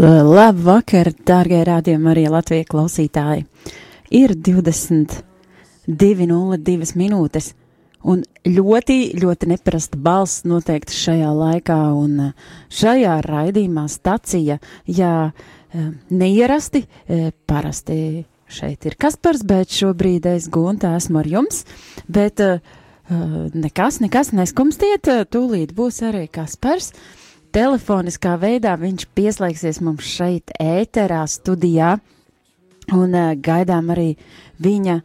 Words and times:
Labu 0.00 0.62
vakar, 0.64 1.10
dārgie 1.28 1.58
rādījumi, 1.66 2.06
arī 2.08 2.22
Latvijas 2.32 2.70
klausītāji. 2.70 3.42
Ir 4.16 4.32
22.02 4.32 6.94
minūtes, 6.96 7.50
un 8.08 8.24
ļoti, 8.48 9.12
ļoti 9.20 9.48
neparasta 9.52 10.00
balss 10.00 10.48
noteikti 10.48 10.96
šajā 10.96 11.28
laikā, 11.36 11.92
un 11.92 12.32
šajā 12.72 13.20
raidījumā 13.28 13.84
stacija, 13.92 14.56
jā, 14.88 15.36
neierasti, 16.08 16.88
parasti 17.44 18.24
šeit 18.50 18.82
ir 18.88 18.96
Kaspars, 18.96 19.44
bet 19.44 19.68
šobrīd 19.68 20.24
es 20.32 20.48
Gunta 20.48 20.96
esmu 20.96 21.20
ar 21.20 21.28
jums, 21.28 21.68
bet 22.08 22.40
nekas, 23.10 24.00
nekas 24.00 24.32
neskumstiet, 24.32 25.04
tūlīt 25.28 25.76
būs 25.76 26.00
arī 26.08 26.24
Kaspars. 26.32 26.88
Uh, 26.90 26.96
telefoniskā 27.54 28.36
veidā 28.40 28.76
viņš 28.80 29.06
pieslēgsies 29.16 29.80
mums 29.84 30.06
šeit, 30.06 30.52
ēterā, 30.60 31.22
studijā, 31.30 31.96
un 32.94 33.14
uh, 33.14 33.32
gaidām 33.38 33.90
arī 33.94 34.14
viņa 34.62 35.00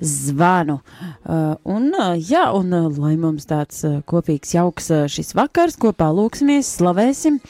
zvanu. 0.00 0.80
Uh, 1.24 1.54
un, 1.64 1.88
uh, 1.94 2.14
jā, 2.18 2.46
un 2.54 2.72
uh, 2.76 2.88
lai 3.00 3.14
mums 3.20 3.48
tāds 3.48 3.82
uh, 3.86 4.00
kopīgs, 4.06 4.54
jauks 4.56 4.90
uh, 4.92 5.06
šis 5.10 5.34
vakars, 5.36 5.78
kopā 5.80 6.10
lūksimies, 6.14 6.68
slavēsim, 6.78 7.40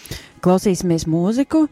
klausīsimies 0.44 1.08
mūziku, 1.10 1.66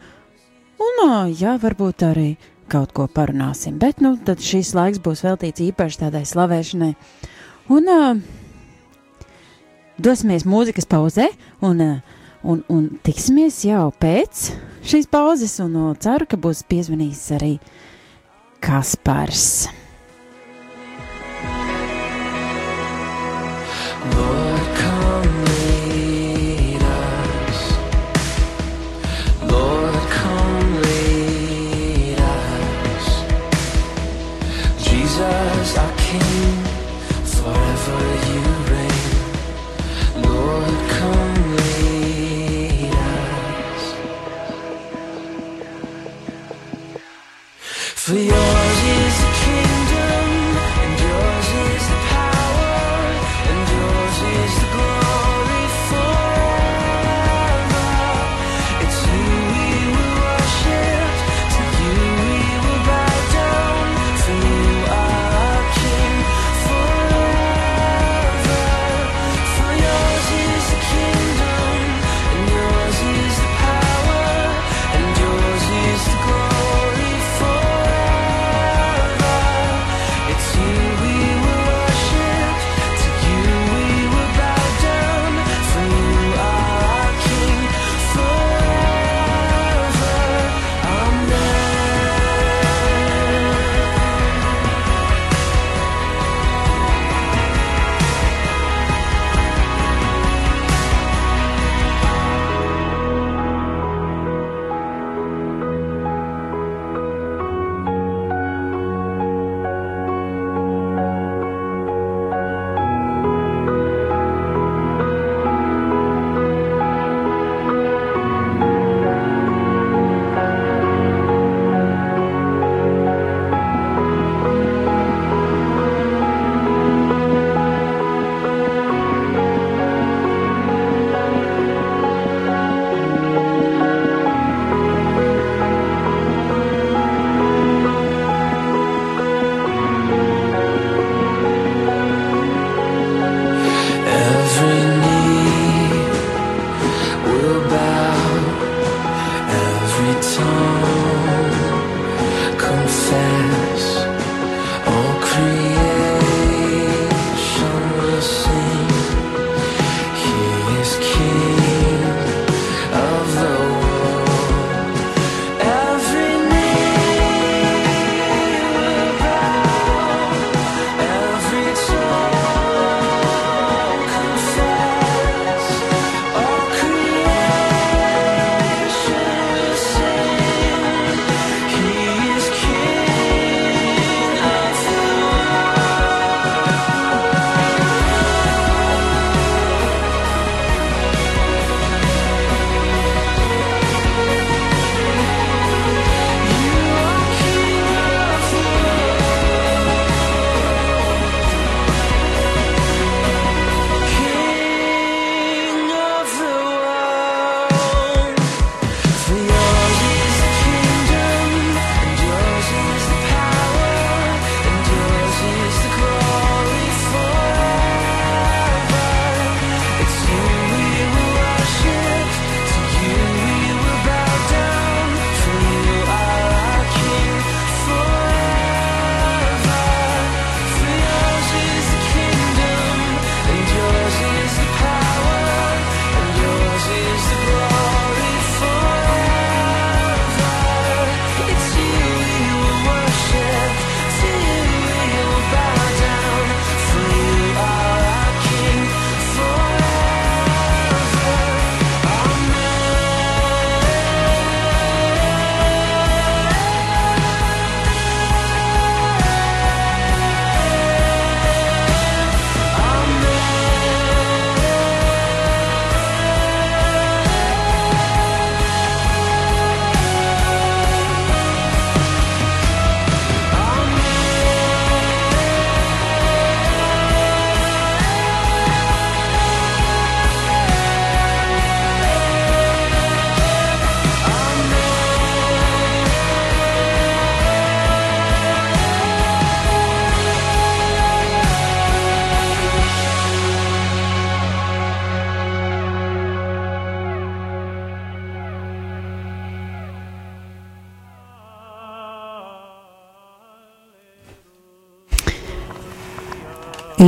un, 0.82 1.04
uh, 1.06 1.30
jā, 1.30 1.56
varbūt 1.62 2.06
arī 2.08 2.28
kaut 2.72 2.94
ko 2.96 3.06
parunāsim. 3.06 3.78
Bet, 3.78 4.00
nu, 4.02 4.16
tad 4.24 4.42
šīs 4.42 4.74
laiks 4.76 5.02
būs 5.04 5.22
veltīts 5.26 5.62
īpaši 5.68 6.00
tādai 6.06 6.24
slavēšanai. 6.28 6.94
Un, 7.74 7.92
uh, 7.92 9.28
dosimies 10.02 10.46
mūzikas 10.48 10.88
pauzē, 10.90 11.30
un 11.64 11.84
uh, 11.84 12.13
Un, 12.44 12.60
un 12.68 12.90
tiksimies 13.06 13.62
jau 13.64 13.88
pēc 14.00 14.50
šīs 14.84 15.08
pauzes, 15.08 15.56
un 15.64 15.78
uh, 15.80 15.94
ceru, 15.96 16.28
ka 16.28 16.36
būs 16.36 16.60
piezvanījis 16.68 17.24
arī 17.38 17.54
Kaspars. 18.64 19.48
Lord, 24.12 24.33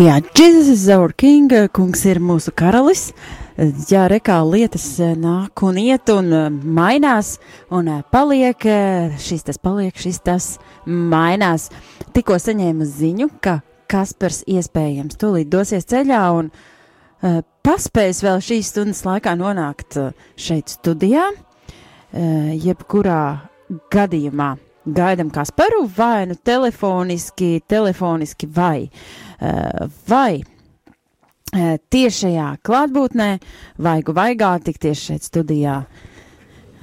Jā, 0.07 0.21
Jesus 0.39 0.69
is 0.69 0.89
our 0.89 1.11
king, 1.11 1.51
kungs 1.75 2.05
ir 2.07 2.21
mūsu 2.23 2.53
karalis. 2.55 3.09
Jā, 3.91 4.05
rekā 4.07 4.37
lietas 4.47 4.85
nāk 5.19 5.59
un 5.67 5.81
iet 5.83 6.13
un 6.15 6.29
mainās 6.63 7.33
un 7.75 7.89
paliek, 8.15 8.67
šis 9.19 9.43
tas 9.49 9.59
paliek, 9.59 9.97
šis 9.99 10.21
tas 10.23 10.47
mainās. 10.87 11.73
Tikko 12.15 12.39
saņēmu 12.39 12.87
ziņu, 12.87 13.27
ka 13.43 13.57
Kaspars 13.91 14.45
iespējams 14.47 15.19
tūlīt 15.19 15.51
dosies 15.51 15.89
ceļā 15.91 16.23
un 16.39 16.53
paspēs 17.67 18.23
vēl 18.23 18.39
šīs 18.47 18.71
stundas 18.77 19.03
laikā 19.09 19.35
nonākt 19.41 19.99
šeit 20.39 20.71
studijā, 20.77 21.33
jebkurā 22.15 23.25
gadījumā 23.91 24.53
gaidam 24.87 25.31
Kasparu 25.31 25.91
vai 25.97 26.27
nu 26.27 26.35
telefoniski, 26.35 27.61
telefoniski 27.67 28.47
vai, 28.47 28.89
uh, 29.41 29.87
vai 30.09 30.41
uh, 30.41 31.77
tiešajā 31.91 32.49
klātbūtnē, 32.67 33.31
vaigu 33.83 34.15
vaigā, 34.17 34.57
tik 34.63 34.79
tieši 34.83 35.11
šeit 35.11 35.27
studijā 35.27 35.77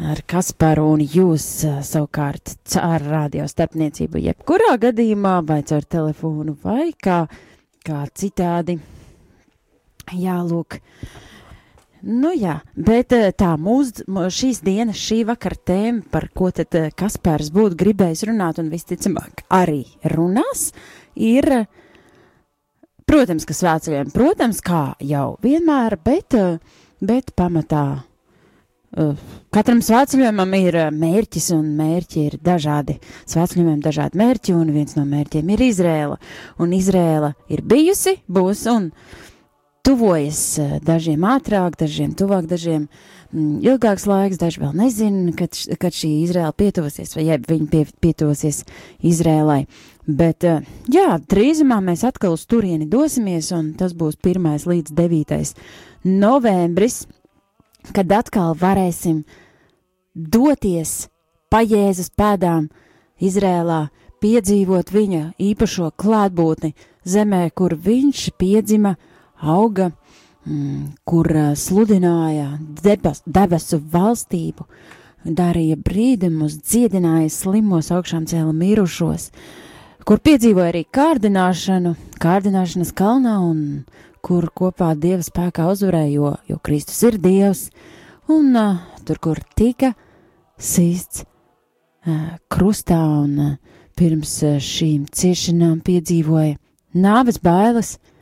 ar 0.04 0.24
Kasparu 0.28 0.90
un 0.98 1.04
jūs 1.06 1.48
uh, 1.70 1.82
savukārt 1.86 2.78
ar 2.82 3.04
radio 3.08 3.48
starpniecību 3.48 4.24
jebkurā 4.28 4.76
gadījumā 4.88 5.40
vai 5.48 5.62
caur 5.68 5.86
telefonu 5.88 6.58
vai 6.64 6.92
kā, 6.94 7.24
kā 7.86 8.06
citādi. 8.14 8.80
Jā, 10.20 10.42
lūk. 10.44 10.80
Uh, 10.80 11.22
Nu 12.04 12.34
jā, 12.36 12.58
bet 12.76 13.14
eh, 13.16 13.30
tā 13.32 13.54
mūsu 13.56 14.04
šīs 14.36 14.60
dienas, 14.66 15.00
šī 15.00 15.22
vakara 15.30 15.56
tēma, 15.56 16.04
par 16.12 16.28
ko 16.36 16.50
tad 16.52 16.76
eh, 16.76 16.90
Kaspars 16.92 17.48
būtu 17.56 17.78
gribējis 17.80 18.26
runāt 18.28 18.60
un 18.60 18.68
visticamāk 18.74 19.46
arī 19.56 19.86
runās, 20.12 20.74
ir, 21.16 21.48
protams, 23.08 23.48
ka 23.48 23.56
svētceļiem, 23.56 24.12
protams, 24.12 24.60
kā 24.60 24.84
jau 25.00 25.38
vienmēr, 25.46 25.96
bet, 26.04 26.36
eh, 26.36 26.82
bet 27.00 27.32
pamatā 27.40 28.04
katram 29.50 29.80
svētceļojumam 29.82 30.52
ir 30.60 30.76
mērķis 30.94 31.48
un 31.56 31.72
mērķi 31.80 32.26
ir 32.28 32.36
dažādi. 32.46 33.00
Svētceļojumiem 33.26 33.80
dažādi 33.82 34.20
mērķi 34.20 34.54
un 34.54 34.70
viens 34.76 34.94
no 35.00 35.08
mērķiem 35.10 35.50
ir 35.56 35.64
Izrēla. 35.66 36.20
Un 36.62 36.76
Izrēla 36.78 37.32
ir 37.50 37.64
bijusi, 37.66 38.20
būs 38.30 38.68
un 38.70 38.92
tuvojas 39.84 40.40
eh, 40.60 40.78
dažiem 40.84 41.26
ātrāk, 41.28 41.76
dažiem 41.80 42.14
tuvāk, 42.16 42.48
dažiem 42.48 42.88
mm, 42.88 43.60
ilgāks 43.66 44.06
laiks, 44.08 44.40
daži 44.40 44.64
vēl 44.64 44.72
nezina, 44.80 45.34
kad, 45.38 45.58
kad 45.80 45.96
šī 45.96 46.12
Izrēla 46.24 46.54
pietuvosies, 46.56 47.16
vai 47.18 47.28
ja 47.28 47.38
viņi 47.42 47.68
pie, 47.72 47.84
pietuvosies 48.04 48.64
Izrēlai. 49.04 49.66
Bet, 50.08 50.48
eh, 50.48 50.64
jā, 50.92 51.18
drīzumā 51.20 51.82
mēs 51.84 52.06
atkal 52.08 52.38
uz 52.38 52.46
turieni 52.48 52.88
dosimies, 52.90 53.52
un 53.56 53.74
tas 53.80 53.96
būs 53.96 54.20
1. 54.24 54.68
līdz 54.72 54.96
9. 54.96 55.54
novembris, 56.08 57.04
kad 57.92 58.12
atkal 58.16 58.56
varēsim 58.56 59.26
doties 60.16 61.10
pa 61.52 61.60
Jēzus 61.60 62.14
pēdām 62.16 62.70
Izrēlā, 63.24 63.90
piedzīvot 64.24 64.94
viņa 64.96 65.24
īpašo 65.44 65.92
klātbūtni 66.00 66.72
zemē, 67.04 67.50
kur 67.52 67.76
viņš 67.76 68.30
piedzima 68.40 68.96
auga, 69.44 69.92
mm, 70.46 70.96
kur 71.08 71.30
uh, 71.32 71.52
sludināja 71.56 72.58
debes, 72.84 73.22
debesu 73.26 73.80
valstību, 73.94 74.68
darīja 75.24 75.78
brīdumus, 75.80 76.58
dziedināja 76.64 77.30
slimos, 77.32 77.92
augšām 77.96 78.26
cēla 78.28 78.54
mirušos, 78.56 79.30
kur 80.08 80.20
piedzīvoja 80.24 80.74
arī 80.74 80.84
kārdināšanu, 80.92 81.96
kārdināšanas 82.24 82.94
kalnā 82.96 83.38
un 83.44 83.84
kur 84.24 84.50
kopā 84.56 84.94
Dieva 85.00 85.24
spēkā 85.24 85.68
uzvarēja, 85.72 86.12
jo, 86.16 86.34
jo 86.48 86.60
Kristus 86.64 87.02
ir 87.08 87.20
Dievs, 87.24 87.68
un 88.32 88.56
uh, 88.56 88.82
tur, 89.08 89.20
kur 89.20 89.44
tika 89.56 89.94
sīsts 90.60 91.24
uh, 91.24 92.36
krustā 92.52 93.00
un 93.24 93.40
uh, 93.40 93.56
pirms 94.00 94.40
šīm 94.64 95.06
ciešanām 95.12 95.84
piedzīvoja 95.86 96.58
nāves 96.98 97.40
bailes, 97.44 97.98
uh, 97.98 98.13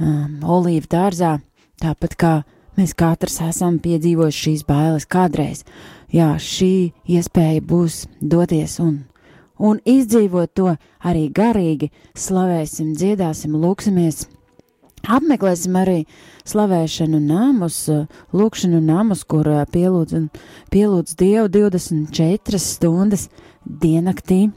um, 0.00 0.38
olīvu 0.42 0.88
dārzā, 0.90 1.36
tāpat 1.82 2.16
kā 2.20 2.32
mēs 2.76 2.94
katrs 2.96 3.40
esam 3.46 3.80
piedzīvojuši 3.82 4.42
šīs 4.46 4.64
bailes 4.68 5.08
kādreiz. 5.08 5.64
Jā, 6.12 6.34
šī 6.40 6.92
iespēja 7.10 7.64
būs 7.66 8.04
doties 8.20 8.78
un, 8.82 9.00
un 9.58 9.80
izdzīvot 9.82 10.54
to 10.54 10.76
arī 11.02 11.26
garīgi, 11.34 11.90
slavēsim, 12.16 12.94
dziedāsim, 12.96 13.56
lūksimies. 13.58 14.26
Apmeklēsim 15.06 15.76
arī 15.78 16.00
slavēšanu 16.50 17.20
namus, 17.22 17.78
lūkšanu 18.34 18.80
namus, 18.82 19.22
kur 19.28 19.46
pielūdz, 19.70 20.14
un, 20.18 20.28
pielūdz 20.74 21.14
Dievu 21.18 21.50
24 21.52 22.62
stundas 22.62 23.28
diennaktī. 23.62 24.48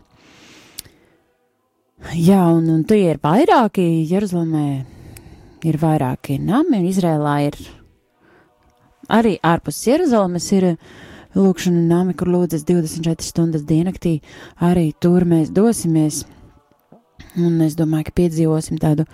Jā, 2.15 2.45
un, 2.55 2.69
un 2.71 2.85
tie 2.87 3.03
ir 3.11 3.19
vairāki 3.21 4.07
Jeruzalemē 4.09 4.98
ir 5.67 5.79
vairāki 5.81 6.39
nami, 6.41 6.79
un 6.79 6.87
Izrēlā 6.89 7.35
ir 7.47 7.57
arī 9.09 9.35
ārpus 9.43 9.81
Jeruzalemes 9.87 10.47
ir 10.55 10.67
lūkšana 11.37 11.83
nami, 11.89 12.15
kur 12.17 12.31
lūdzas 12.31 12.65
24 12.67 13.25
stundas 13.25 13.65
diennaktī. 13.67 14.19
Arī 14.61 14.91
tur 15.01 15.25
mēs 15.29 15.51
dosimies, 15.53 16.23
un 17.37 17.59
es 17.65 17.77
domāju, 17.79 18.09
ka 18.09 18.17
piedzīvosim 18.21 18.79
tādu 18.81 19.05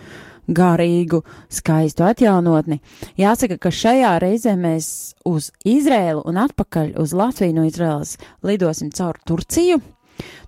garīgu, 0.46 1.24
skaistu 1.50 2.06
atjaunotni. 2.06 2.80
Jāsaka, 3.18 3.58
ka 3.58 3.72
šajā 3.74 4.14
reizē 4.22 4.54
mēs 4.60 4.88
uz 5.26 5.50
Izrēlu 5.66 6.22
un 6.30 6.38
atpakaļ 6.44 6.94
uz 7.02 7.16
Latviju 7.18 7.58
no 7.58 7.66
Izrēlas 7.66 8.16
lidosim 8.46 8.92
caur 8.94 9.18
Turciju. 9.26 9.82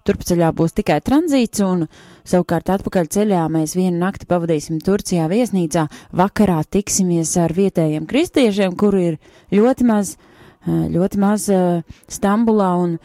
Turpceļā 0.07 0.53
būs 0.55 0.77
tikai 0.77 1.01
tranzīts, 1.03 1.59
un 1.65 1.87
savukārt 2.27 2.71
atpakaļ 2.75 3.09
ceļā 3.13 3.43
mēs 3.51 3.75
vienu 3.77 3.97
nakti 4.01 4.27
pavadīsim 4.29 4.81
Turcijā 4.83 5.27
viesnīcā. 5.31 5.87
Vakarā 6.15 6.59
tiksimies 6.69 7.35
ar 7.41 7.53
vietējiem 7.55 8.07
kristiešiem, 8.09 8.75
kuru 8.79 9.03
ir 9.11 9.17
ļoti 9.53 9.87
maz, 9.87 10.17
ļoti 10.67 11.21
maz 11.23 11.47
Stambulā, 12.11 12.73
un, 12.83 12.97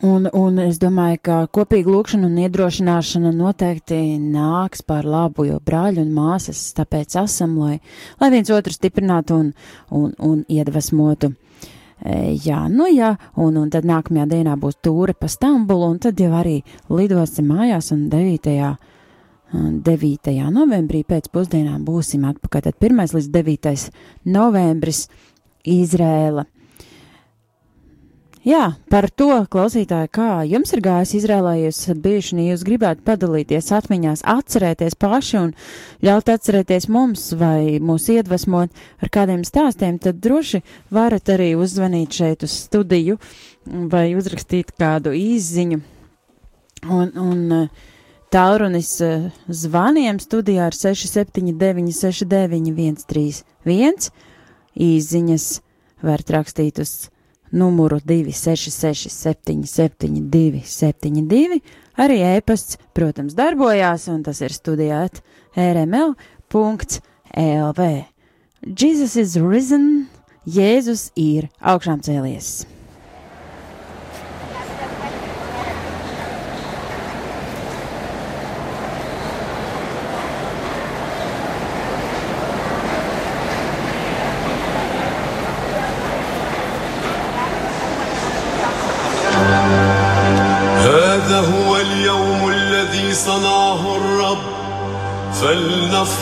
un, 0.00 0.28
un 0.32 0.60
es 0.64 0.80
domāju, 0.82 1.20
ka 1.28 1.38
kopīga 1.52 1.92
lūkšana 1.92 2.28
un 2.30 2.42
iedrošināšana 2.46 3.34
noteikti 3.36 4.00
nāks 4.22 4.84
par 4.86 5.08
labu, 5.08 5.48
jo 5.50 5.60
brāļi 5.64 6.04
un 6.04 6.12
māsas 6.16 6.66
tāpēc 6.78 7.18
esam, 7.24 7.58
lai, 7.60 7.78
lai 8.20 8.32
viens 8.34 8.52
otru 8.54 8.72
stiprinātu 8.74 9.40
un, 9.40 9.50
un, 9.92 10.12
un 10.18 10.44
iedvesmotu. 10.48 11.34
E, 12.02 12.34
jā, 12.44 12.64
nu 12.68 12.88
jā, 12.90 13.14
un, 13.40 13.60
un 13.60 13.70
tad 13.70 13.86
nākamajā 13.88 14.26
dienā 14.32 14.56
būs 14.60 14.80
tūre 14.82 15.14
pa 15.14 15.30
Stambulu, 15.30 15.92
un 15.92 16.00
tad 16.02 16.18
jau 16.20 16.32
arī 16.34 16.58
lidosim 16.90 17.46
mājās, 17.52 17.92
un 17.94 18.08
9. 18.12 18.74
9. 19.54 20.32
novembrī 20.50 21.04
pēc 21.06 21.28
pusdienām 21.30 21.84
būsim 21.86 22.24
atpakaļ. 22.26 22.64
Tad 22.66 22.88
1. 22.88 23.04
līdz 23.14 23.28
9. 23.30 23.74
novembris 24.34 25.04
Izrēla. 25.62 26.42
Jā, 28.44 28.74
par 28.92 29.06
to 29.08 29.38
klausītāji, 29.48 30.10
kā 30.12 30.42
jums 30.44 30.74
ir 30.76 30.82
gājis 30.84 31.14
Izrēlā, 31.16 31.54
jūs 31.62 31.78
esat 31.80 32.00
bijuši, 32.04 32.34
ja 32.44 32.52
jūs 32.52 32.64
gribētu 32.68 33.00
padalīties 33.06 33.70
atmiņās, 33.72 34.20
atcerēties 34.28 34.98
paši 35.00 35.38
un 35.40 35.54
ļaut 36.04 36.28
atcerēties 36.28 36.86
mums 36.92 37.22
vai 37.40 37.80
mūs 37.80 38.10
iedvesmot 38.12 38.68
ar 39.00 39.12
kādiem 39.16 39.46
stāstiem, 39.48 39.96
tad 39.96 40.20
droši 40.20 40.60
varat 40.92 41.32
arī 41.32 41.54
uzzvanīt 41.56 42.18
šeit 42.20 42.44
uz 42.44 42.58
studiju 42.66 43.16
vai 43.64 44.10
uzrakstīt 44.12 44.74
kādu 44.76 45.16
īziņu. 45.16 45.80
Un, 46.84 47.16
un 47.16 47.64
tālrunis 48.28 48.92
zvaniem 49.48 50.20
studijā 50.20 50.68
ar 50.68 50.76
679 50.76 51.96
69 51.96 53.00
131 53.08 54.12
īziņas 54.92 55.50
varat 56.04 56.36
rakstīt 56.36 56.84
uz 56.84 56.94
numuru 57.54 58.00
266 58.02 59.12
772 59.14 60.64
72, 60.66 61.60
arī 62.00 62.18
ēpasts, 62.34 62.78
protams, 62.96 63.36
darbojās, 63.38 64.08
un 64.12 64.22
tas 64.26 64.42
ir 64.42 64.52
studijāt 64.54 65.22
rml.lv. 65.54 66.18
Jesus 68.64 69.16
is 69.20 69.36
risen, 69.38 70.08
Jēzus 70.44 71.08
ir 71.16 71.48
augšām 71.64 72.02
cēlies. 72.04 72.73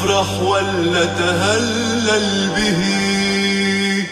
افرح 0.02 0.42
ولا 0.42 1.04
تهلل 1.04 2.50
به. 2.56 2.82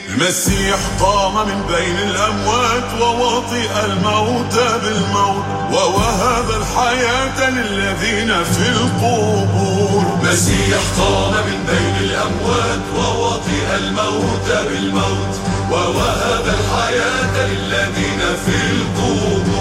المسيح 0.09 0.79
قام 1.01 1.35
من 1.49 1.63
بين 1.75 1.99
الأموات 1.99 3.01
ووطئ 3.01 3.85
الموت 3.85 4.55
بالموت 4.83 5.45
ووهب 5.73 6.51
الحياة 6.51 7.51
للذين 7.51 8.45
في 8.45 8.69
القبور. 8.69 10.19
المسيح 10.23 10.79
قام 10.99 11.33
من 11.33 11.67
بين 11.67 12.11
الأموات 12.11 12.83
ووطئ 12.97 13.77
الموت 13.79 14.49
بالموت 14.69 15.35
ووهب 15.71 16.45
الحياة 16.47 17.47
للذين 17.47 18.21
في 18.47 18.57
القبور. 18.73 19.60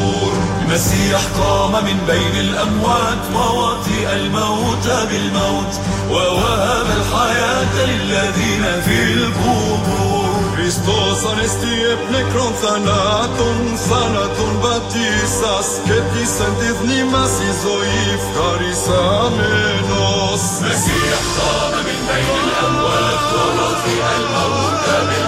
المسيح 0.69 1.21
قام 1.39 1.71
من 1.71 1.97
بين 2.07 2.35
الأموات 2.41 3.17
ووطئ 3.35 4.13
الموت 4.13 4.85
بالموت 5.09 5.73
ووهب 6.09 6.85
الحياة 6.85 7.85
للذين 7.85 8.81
في 8.81 9.13
القبور 9.13 10.29
Χριστός 10.55 11.19
ανέστη 11.31 11.73
επνεκρόν 11.93 12.53
θανάτων, 12.61 13.57
θάνατον 13.87 14.53
βατήσας 14.63 15.67
και 15.85 15.95
πτήσαν 16.05 16.51
τη 16.59 16.69
δνή 16.79 17.01
μας 17.11 17.33
η 17.49 17.51
ζωή 17.63 17.99
ευχαρισάμενος. 18.17 20.41
Μεσία 20.63 21.17
χτάμε 21.25 21.79
μην 21.87 21.99
μπαίνει 22.05 22.41
λαμβάτ, 22.51 23.19
το 23.31 23.41
ρόθι 23.57 23.95
αλμαούτα 24.11 24.95
μην 25.09 25.25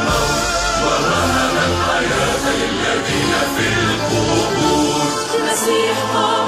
mercy 5.61 5.85
upon 5.91 6.40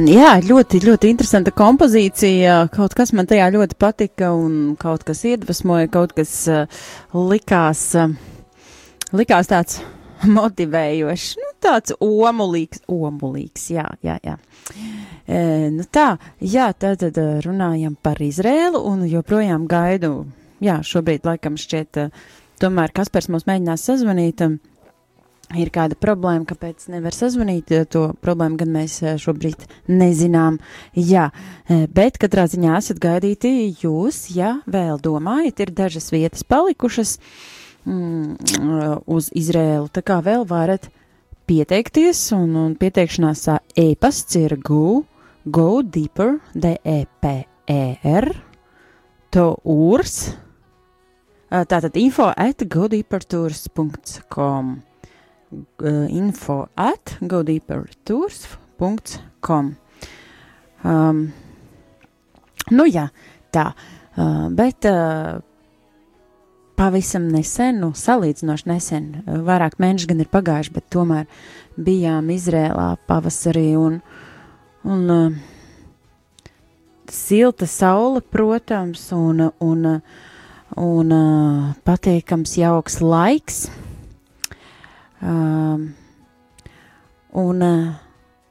Run, 0.00 0.08
jā, 0.08 0.38
ļoti, 0.40 0.78
ļoti 0.80 1.08
interesanta 1.12 1.52
kompozīcija. 1.52 2.54
Kaut 2.72 2.94
kas 2.96 3.10
man 3.12 3.26
tajā 3.28 3.50
ļoti 3.52 3.76
patika, 3.76 4.30
un 4.32 4.72
kaut 4.80 5.02
kas 5.04 5.20
iedvesmoja, 5.28 5.90
kaut 5.92 6.14
kas 6.16 6.30
uh, 6.48 6.86
likās, 7.12 7.82
uh, 8.00 8.14
likās 9.12 9.50
tāds 9.50 9.82
motivējošs, 10.38 11.34
nu, 11.42 11.50
tāds 11.60 11.92
omulīgs, 12.00 12.80
omulīgs, 12.88 13.66
jā, 13.74 13.84
jā, 14.06 14.16
jā. 14.24 14.38
E, 15.28 15.68
nu 15.74 15.84
tā, 15.92 16.14
jā, 16.40 16.70
tad, 16.72 17.02
tad 17.04 17.20
uh, 17.20 17.36
runājam 17.44 17.98
par 18.00 18.24
Izrēlu, 18.24 18.80
un 18.80 19.04
joprojām 19.04 19.68
gaidu, 19.68 20.14
jā, 20.64 20.80
šobrīd 20.80 21.28
laikam 21.28 21.60
šķiet, 21.60 22.06
tomēr 22.64 22.96
Kaspars 22.96 23.28
mums 23.28 23.44
mēģinās 23.50 23.84
sazvanīt. 23.90 24.48
Um, 24.48 24.60
ir 25.58 25.70
kāda 25.74 25.96
problēma, 25.98 26.44
kāpēc 26.48 26.86
nevar 26.92 27.14
sazvanīt, 27.14 27.72
to 27.90 28.12
problēmu 28.22 28.56
gan 28.60 28.70
mēs 28.74 29.00
eh, 29.02 29.16
šobrīd 29.20 29.64
nezinām. 29.90 30.58
Jā, 30.94 31.30
eh, 31.66 31.86
bet 31.90 32.18
katrā 32.22 32.46
ziņā 32.50 32.76
esat 32.78 32.98
gaidīti 33.02 33.74
jūs, 33.82 34.28
ja 34.36 34.60
vēl 34.70 35.00
domājat, 35.02 35.60
ir 35.64 35.70
dažas 35.74 36.10
vietas 36.14 36.44
palikušas 36.46 37.18
mm, 37.84 38.36
uz 39.10 39.30
Izrēlu, 39.36 39.88
tā 39.90 40.02
kā 40.06 40.20
vēl 40.24 40.46
varat 40.48 40.90
pieteikties, 41.50 42.32
un, 42.36 42.54
un 42.54 42.76
pieteikšanās 42.78 43.48
e-pasts 43.80 44.38
ir 44.38 44.54
go, 44.62 45.02
go 45.46 45.82
deeper, 45.82 46.38
d-e-p-e-r, 46.54 48.30
to 49.34 49.48
urs, 49.66 50.36
tātad 51.50 51.98
info 51.98 52.30
at 52.38 52.62
godeepertours.com 52.70 54.89
info 56.10 56.68
at 56.78 57.18
godeepertours.com. 57.20 59.76
Um, 60.84 61.32
nu 62.72 62.86
jā, 62.88 63.10
tā, 63.52 63.66
uh, 64.16 64.46
bet 64.56 64.86
uh, 64.88 65.42
pavisam 66.78 67.26
nesen, 67.28 67.82
nu 67.82 67.90
salīdzinoši 67.96 68.68
nesen, 68.70 69.10
uh, 69.26 69.42
vairāk 69.44 69.76
mēneši 69.82 70.08
gan 70.08 70.22
ir 70.24 70.30
pagājuši, 70.32 70.72
bet 70.72 70.88
tomēr 70.94 71.26
bijām 71.76 72.30
Izrēlā 72.32 72.94
pavasarī 73.10 73.74
un, 73.76 73.98
un 74.88 75.12
uh, 75.12 75.36
silta 77.12 77.68
saule, 77.68 78.22
protams, 78.22 79.10
un, 79.12 79.50
un, 79.60 79.86
un 80.80 81.14
uh, 81.18 81.76
patīkams 81.84 82.56
jauks 82.62 83.02
laiks. 83.04 83.66
Um, 85.20 85.90
un, 87.36 87.62
uh, 87.62 87.92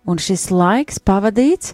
un 0.05 0.21
šis 0.21 0.49
laiks 0.53 1.01
pavadīts, 1.01 1.73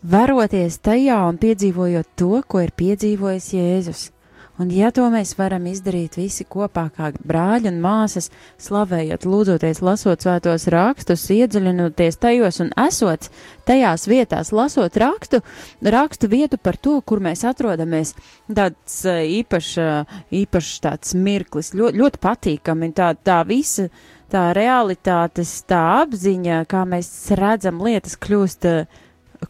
varoties 0.00 0.80
tajā 0.80 1.20
un 1.28 1.38
piedzīvojot 1.40 2.08
to, 2.16 2.40
ko 2.48 2.64
ir 2.64 2.72
piedzīvojis 2.76 3.52
Jēzus. 3.56 4.08
Un 4.54 4.68
ja 4.70 4.92
to 4.94 5.02
mēs 5.10 5.32
varam 5.34 5.64
izdarīt 5.66 6.14
visi 6.14 6.44
kopā 6.46 6.84
kā 6.94 7.08
brāļi 7.26 7.72
un 7.72 7.80
māsas, 7.82 8.28
slavējot, 8.62 9.24
lūdzoties, 9.26 9.80
lasot 9.82 10.22
svētos 10.22 10.68
rakstus, 10.70 11.24
iedziļinoties 11.34 12.20
tajos 12.22 12.60
un 12.62 12.70
esot 12.78 13.26
tajās 13.66 14.06
vietās, 14.06 14.52
lasot 14.54 14.94
rakstu, 15.02 15.40
rakstu 15.82 16.30
vietu 16.30 16.60
par 16.62 16.78
to, 16.78 17.00
kur 17.02 17.18
mēs 17.24 17.42
atrodamies, 17.50 18.14
tāds 18.46 19.00
uh, 19.10 19.24
īpašs, 19.40 19.72
uh, 19.82 20.22
īpašs 20.30 20.78
tāds 20.86 21.18
mirklis, 21.18 21.72
ļoti, 21.74 22.04
ļoti 22.04 22.22
patīkami, 22.22 22.92
tā, 22.94 23.10
tā 23.26 23.40
visa, 23.50 23.88
tā 24.30 24.52
realitātes, 24.54 25.56
tā 25.66 25.82
apziņa, 26.04 26.62
kā 26.70 26.86
mēs 26.86 27.10
redzam 27.42 27.82
lietas, 27.82 28.14
kļūst, 28.22 28.70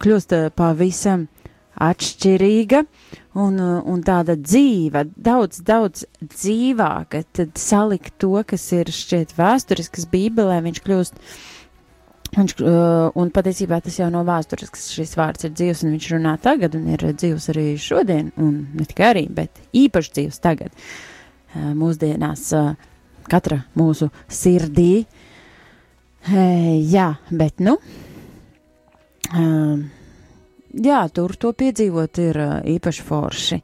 kļūst 0.00 0.38
pavisam 0.56 1.28
atšķirīga 1.82 2.84
un, 3.40 3.58
un 3.58 4.04
tāda 4.06 4.36
dzīva, 4.38 5.04
daudz, 5.16 5.60
daudz 5.66 6.04
dzīvāka, 6.22 7.24
tad 7.34 7.58
salikt 7.60 8.14
to, 8.22 8.36
kas 8.46 8.66
ir 8.76 8.92
šķiet 8.94 9.34
vēsturisks 9.38 10.06
Bībelē, 10.12 10.60
viņš 10.64 10.80
kļūst. 10.84 11.20
Viņš, 12.34 12.52
uh, 12.66 13.12
un 13.14 13.28
patiesībā 13.30 13.78
tas 13.84 14.00
jau 14.00 14.08
nav 14.10 14.24
vēstures, 14.26 14.72
ka 14.74 14.80
šis 14.80 15.12
vārds 15.14 15.46
ir 15.46 15.52
dzīves, 15.54 15.84
un 15.86 15.92
viņš 15.94 16.08
runā 16.16 16.32
tagad, 16.42 16.74
un 16.74 16.88
ir 16.90 17.04
dzīves 17.12 17.46
arī 17.52 17.66
šodien, 17.78 18.32
un 18.42 18.56
ne 18.74 18.86
tikai 18.90 19.12
arī, 19.12 19.22
bet 19.30 19.60
īpaši 19.70 20.14
dzīves 20.16 20.42
tagad, 20.42 20.74
uh, 20.74 21.68
mūsdienās, 21.78 22.48
uh, 22.58 22.72
katra 23.30 23.60
mūsu 23.78 24.10
sirdī. 24.26 25.04
Uh, 26.26 26.82
jā, 26.90 27.12
bet 27.30 27.62
nu. 27.62 27.76
Uh, 29.30 29.84
jā, 30.82 31.00
tur 31.14 31.36
to 31.38 31.52
piedzīvot 31.56 32.20
ir 32.22 32.40
īpaši 32.74 33.06
forši. 33.06 33.60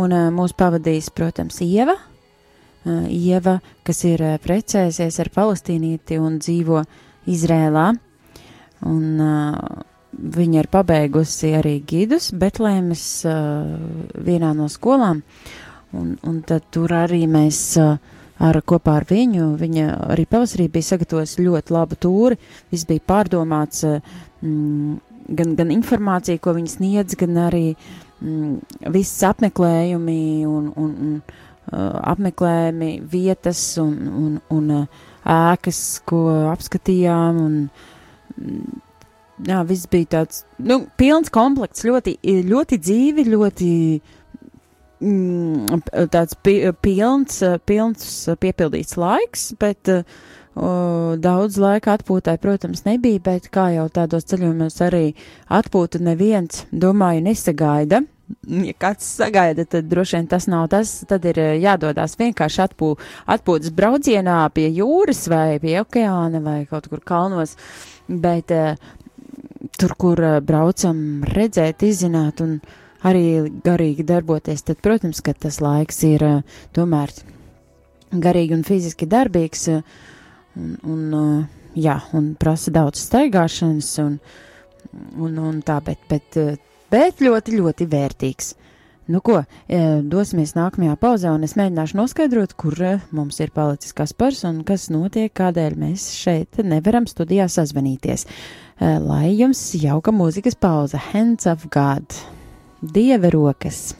Un 0.00 0.14
mūs 0.34 0.54
pavadīs, 0.58 1.10
protams, 1.14 1.60
Ieva. 1.62 1.94
Ieva, 2.84 3.58
kas 3.86 4.02
ir 4.04 4.22
precējusies 4.44 5.20
ar 5.22 5.30
palestīnieti 5.32 6.18
un 6.20 6.40
dzīvo 6.42 6.82
Izrēlā. 7.30 7.86
Un 8.84 9.06
viņa 10.34 10.58
ir 10.60 10.68
pabeigusi 10.70 11.54
arī 11.56 11.78
gidus 11.86 12.32
Betlēmes 12.36 13.06
vienā 14.26 14.50
no 14.56 14.68
skolām. 14.68 15.22
Un, 15.94 16.16
un 16.26 16.42
tad 16.42 16.66
tur 16.74 16.92
arī 16.96 17.22
mēs 17.30 17.78
ar, 17.78 18.60
kopā 18.66 18.98
ar 18.98 19.06
viņu, 19.08 19.52
viņa 19.60 19.88
arī 20.10 20.26
pavasarī 20.28 20.68
bija 20.72 20.90
sagatavojusi 20.90 21.46
ļoti 21.46 21.74
labu 21.74 21.98
tūri. 22.00 22.38
Viss 22.72 22.88
bija 22.88 23.04
pārdomāts. 23.14 23.84
Mm, 24.42 24.98
gan, 25.28 25.54
gan 25.58 25.72
informācija, 25.74 26.40
ko 26.42 26.54
viņi 26.56 26.74
sniedz, 26.76 27.16
gan 27.20 27.38
arī 27.46 27.66
mm, 28.20 28.88
viss 28.94 29.24
apmeklējumi 29.26 30.20
un, 30.48 30.70
un, 30.80 30.94
un 31.06 31.14
uh, 31.20 32.00
apmeklējumi 32.14 32.96
vietas 33.10 33.62
un, 33.82 33.94
un, 34.24 34.40
un 34.54 34.72
uh, 34.82 35.04
ēkas, 35.24 35.80
ko 36.08 36.24
apskatījām. 36.52 37.40
Un, 37.44 37.56
mm, 38.40 38.82
jā, 39.48 39.62
viss 39.68 39.90
bija 39.90 40.12
tāds 40.18 40.44
nu, 40.58 40.82
pilns 41.00 41.32
komplekts, 41.34 41.86
ļoti, 41.88 42.18
ļoti 42.50 42.80
dzīvi, 42.84 43.26
ļoti 43.32 43.72
mm, 45.00 45.82
tāds 46.12 46.38
pi, 46.44 46.60
pilns, 46.84 47.42
pilns 47.66 48.14
piepildīts 48.40 48.98
laiks, 49.00 49.52
bet 49.60 49.92
uh, 49.92 50.04
O, 50.54 51.16
daudz 51.18 51.56
laika 51.58 51.96
atpūtai, 51.98 52.36
protams, 52.38 52.84
nebija, 52.86 53.18
bet 53.26 53.48
kā 53.54 53.72
jau 53.74 53.88
tādos 53.90 54.26
ceļojumos 54.30 54.76
arī 54.86 55.06
atpūtu 55.50 55.98
neviens, 56.06 56.62
domāju, 56.70 57.24
nesagaida. 57.26 58.04
Ja 58.46 58.72
kāds 58.80 59.08
sagaida, 59.18 59.66
tad 59.68 59.90
droši 59.90 60.16
vien 60.16 60.28
tas 60.30 60.46
nav 60.48 60.68
tas. 60.72 60.92
Tad 61.10 61.26
ir 61.28 61.40
eh, 61.42 61.56
jādodas 61.60 62.14
vienkārši 62.20 62.62
atpū, 62.68 62.92
atpūtas 63.34 63.74
braucienā 63.74 64.38
pie 64.54 64.68
jūras 64.78 65.26
vai 65.28 65.58
pie 65.60 65.74
okeāna 65.82 66.40
vai 66.44 66.60
kaut 66.70 66.86
kur 66.92 67.02
kalnos. 67.04 67.56
Bet 68.06 68.54
uh, 68.54 68.78
tur, 69.76 69.98
kur 69.98 70.22
uh, 70.22 70.38
braucam, 70.44 71.24
redzēt, 71.34 71.82
izzināt 71.82 72.40
un 72.44 72.56
arī 73.04 73.50
garīgi 73.66 74.06
darboties, 74.06 74.64
tad, 74.64 74.80
protams, 74.86 75.20
ka 75.24 75.34
tas 75.34 75.60
laiks 75.64 76.02
ir 76.06 76.24
tomēr 76.76 77.12
garīgi 78.14 78.56
un 78.56 78.64
fiziski 78.64 79.10
darbīgs. 79.10 79.68
Uh, 79.74 80.12
un, 80.56 80.74
un, 80.82 81.06
uh, 81.14 81.62
jā, 81.78 81.98
un 82.16 82.32
prasa 82.40 82.72
daudz 82.74 83.02
staigāšanas 83.06 83.90
un, 84.02 84.18
un, 85.18 85.38
un 85.38 85.62
tā, 85.66 85.80
bet, 85.84 86.02
bet, 86.10 86.38
uh, 86.40 86.54
bet 86.92 87.22
ļoti, 87.24 87.56
ļoti 87.60 87.88
vērtīgs. 87.90 88.52
Nu 89.12 89.20
ko, 89.24 89.40
uh, 89.42 89.96
dosimies 90.00 90.54
nākamajā 90.56 90.98
pauzē, 91.00 91.32
un 91.34 91.44
es 91.44 91.56
mēģināšu 91.60 91.98
noskaidrot, 92.00 92.54
kur 92.60 92.78
mums 93.14 93.40
ir 93.44 93.52
palicis 93.54 93.96
Kaspars 93.96 94.44
un 94.48 94.62
kas 94.68 94.88
notiek, 94.94 95.32
kādēļ 95.34 95.76
mēs 95.80 96.08
šeit 96.16 96.62
nevaram 96.64 97.08
studijā 97.10 97.50
sazvanīties. 97.52 98.28
Lai 98.80 99.28
jums 99.36 99.60
jauka 99.78 100.10
mūzikas 100.10 100.58
pauze, 100.58 100.98
Hands 101.12 101.46
of 101.46 101.68
God, 101.70 102.16
Dieva 102.82 103.30
rokas! 103.30 103.92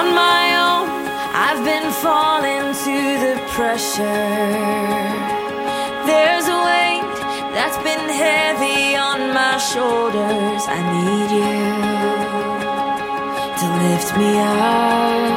On 0.00 0.14
my 0.14 0.44
own. 0.66 0.86
I've 1.46 1.62
been 1.70 1.88
falling 2.04 2.66
to 2.86 2.96
the 3.24 3.34
pressure. 3.56 4.28
There's 6.08 6.46
a 6.56 6.58
weight 6.68 7.16
that's 7.56 7.78
been 7.88 8.06
heavy 8.24 8.82
on 9.08 9.18
my 9.40 9.56
shoulders. 9.70 10.62
I 10.76 10.80
need 10.96 11.30
you 11.40 11.58
to 13.60 13.66
lift 13.84 14.10
me 14.20 14.30
up. 14.38 15.30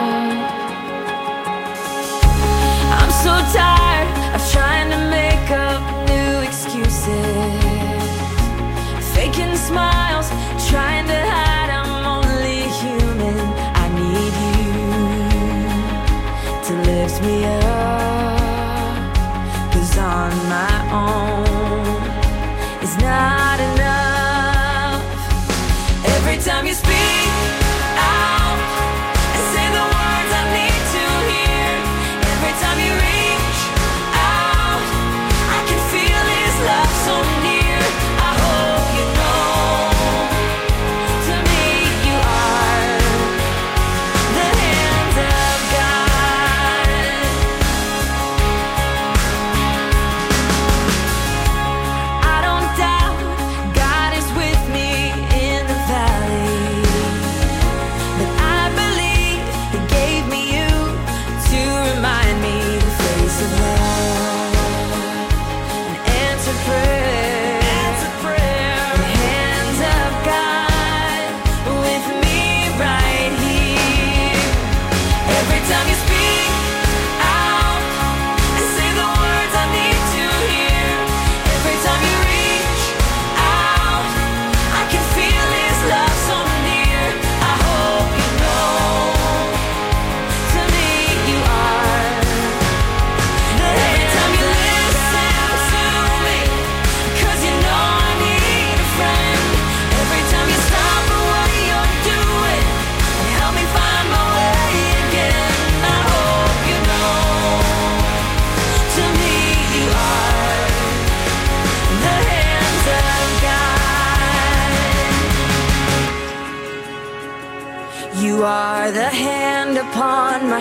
I'm 2.99 3.13
so 3.25 3.33
tired 3.59 4.09
of 4.35 4.41
trying 4.55 4.89
to 4.95 4.99
make 5.19 5.47
up 5.67 5.81
new 6.11 6.33
excuses, 6.49 8.13
faking 9.13 9.55
smiles, 9.67 10.27
trying 10.71 11.05
to 11.07 11.19
hide 11.31 11.42
me 17.23 17.45
up. 17.45 17.62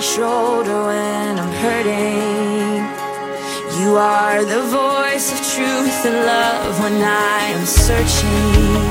Shoulder 0.03 0.87
when 0.87 1.39
I'm 1.39 1.53
hurting. 1.63 2.83
You 3.81 3.95
are 3.95 4.45
the 4.45 4.63
voice 4.63 5.31
of 5.31 5.39
truth 5.55 6.05
and 6.05 6.27
love 6.27 6.81
when 6.83 6.99
I 7.01 7.55
am 7.55 7.65
searching. 7.65 8.83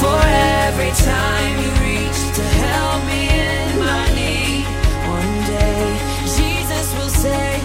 For 0.00 0.18
every 0.64 0.92
time 1.04 1.52
you 1.60 1.70
reach 1.84 2.20
to 2.38 2.42
help 2.64 3.00
me 3.12 3.28
in 3.28 3.78
my 3.78 4.04
need, 4.16 4.64
one 5.04 5.36
day 5.52 5.84
Jesus 6.32 6.86
will 6.96 7.12
say, 7.12 7.60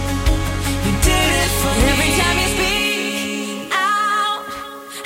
You 0.84 0.94
did 1.08 1.32
it 1.44 1.52
for 1.62 1.74
me. 1.80 1.88
Every 1.94 2.12
time 2.20 2.36
you 2.44 2.50
speak 2.58 3.72
out 3.72 4.44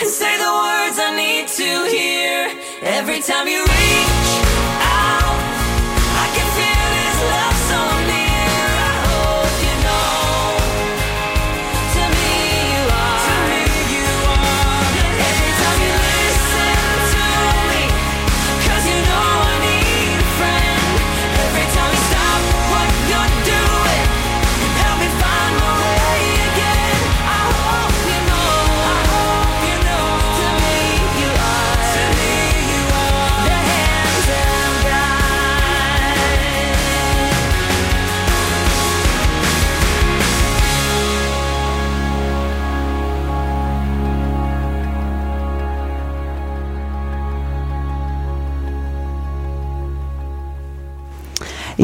and 0.02 0.10
say 0.10 0.34
the 0.42 0.54
words 0.66 0.98
I 0.98 1.14
need 1.16 1.48
to 1.62 1.70
hear, 1.94 2.58
every 2.82 3.22
time 3.22 3.48
you 3.48 3.62
reach 3.62 4.85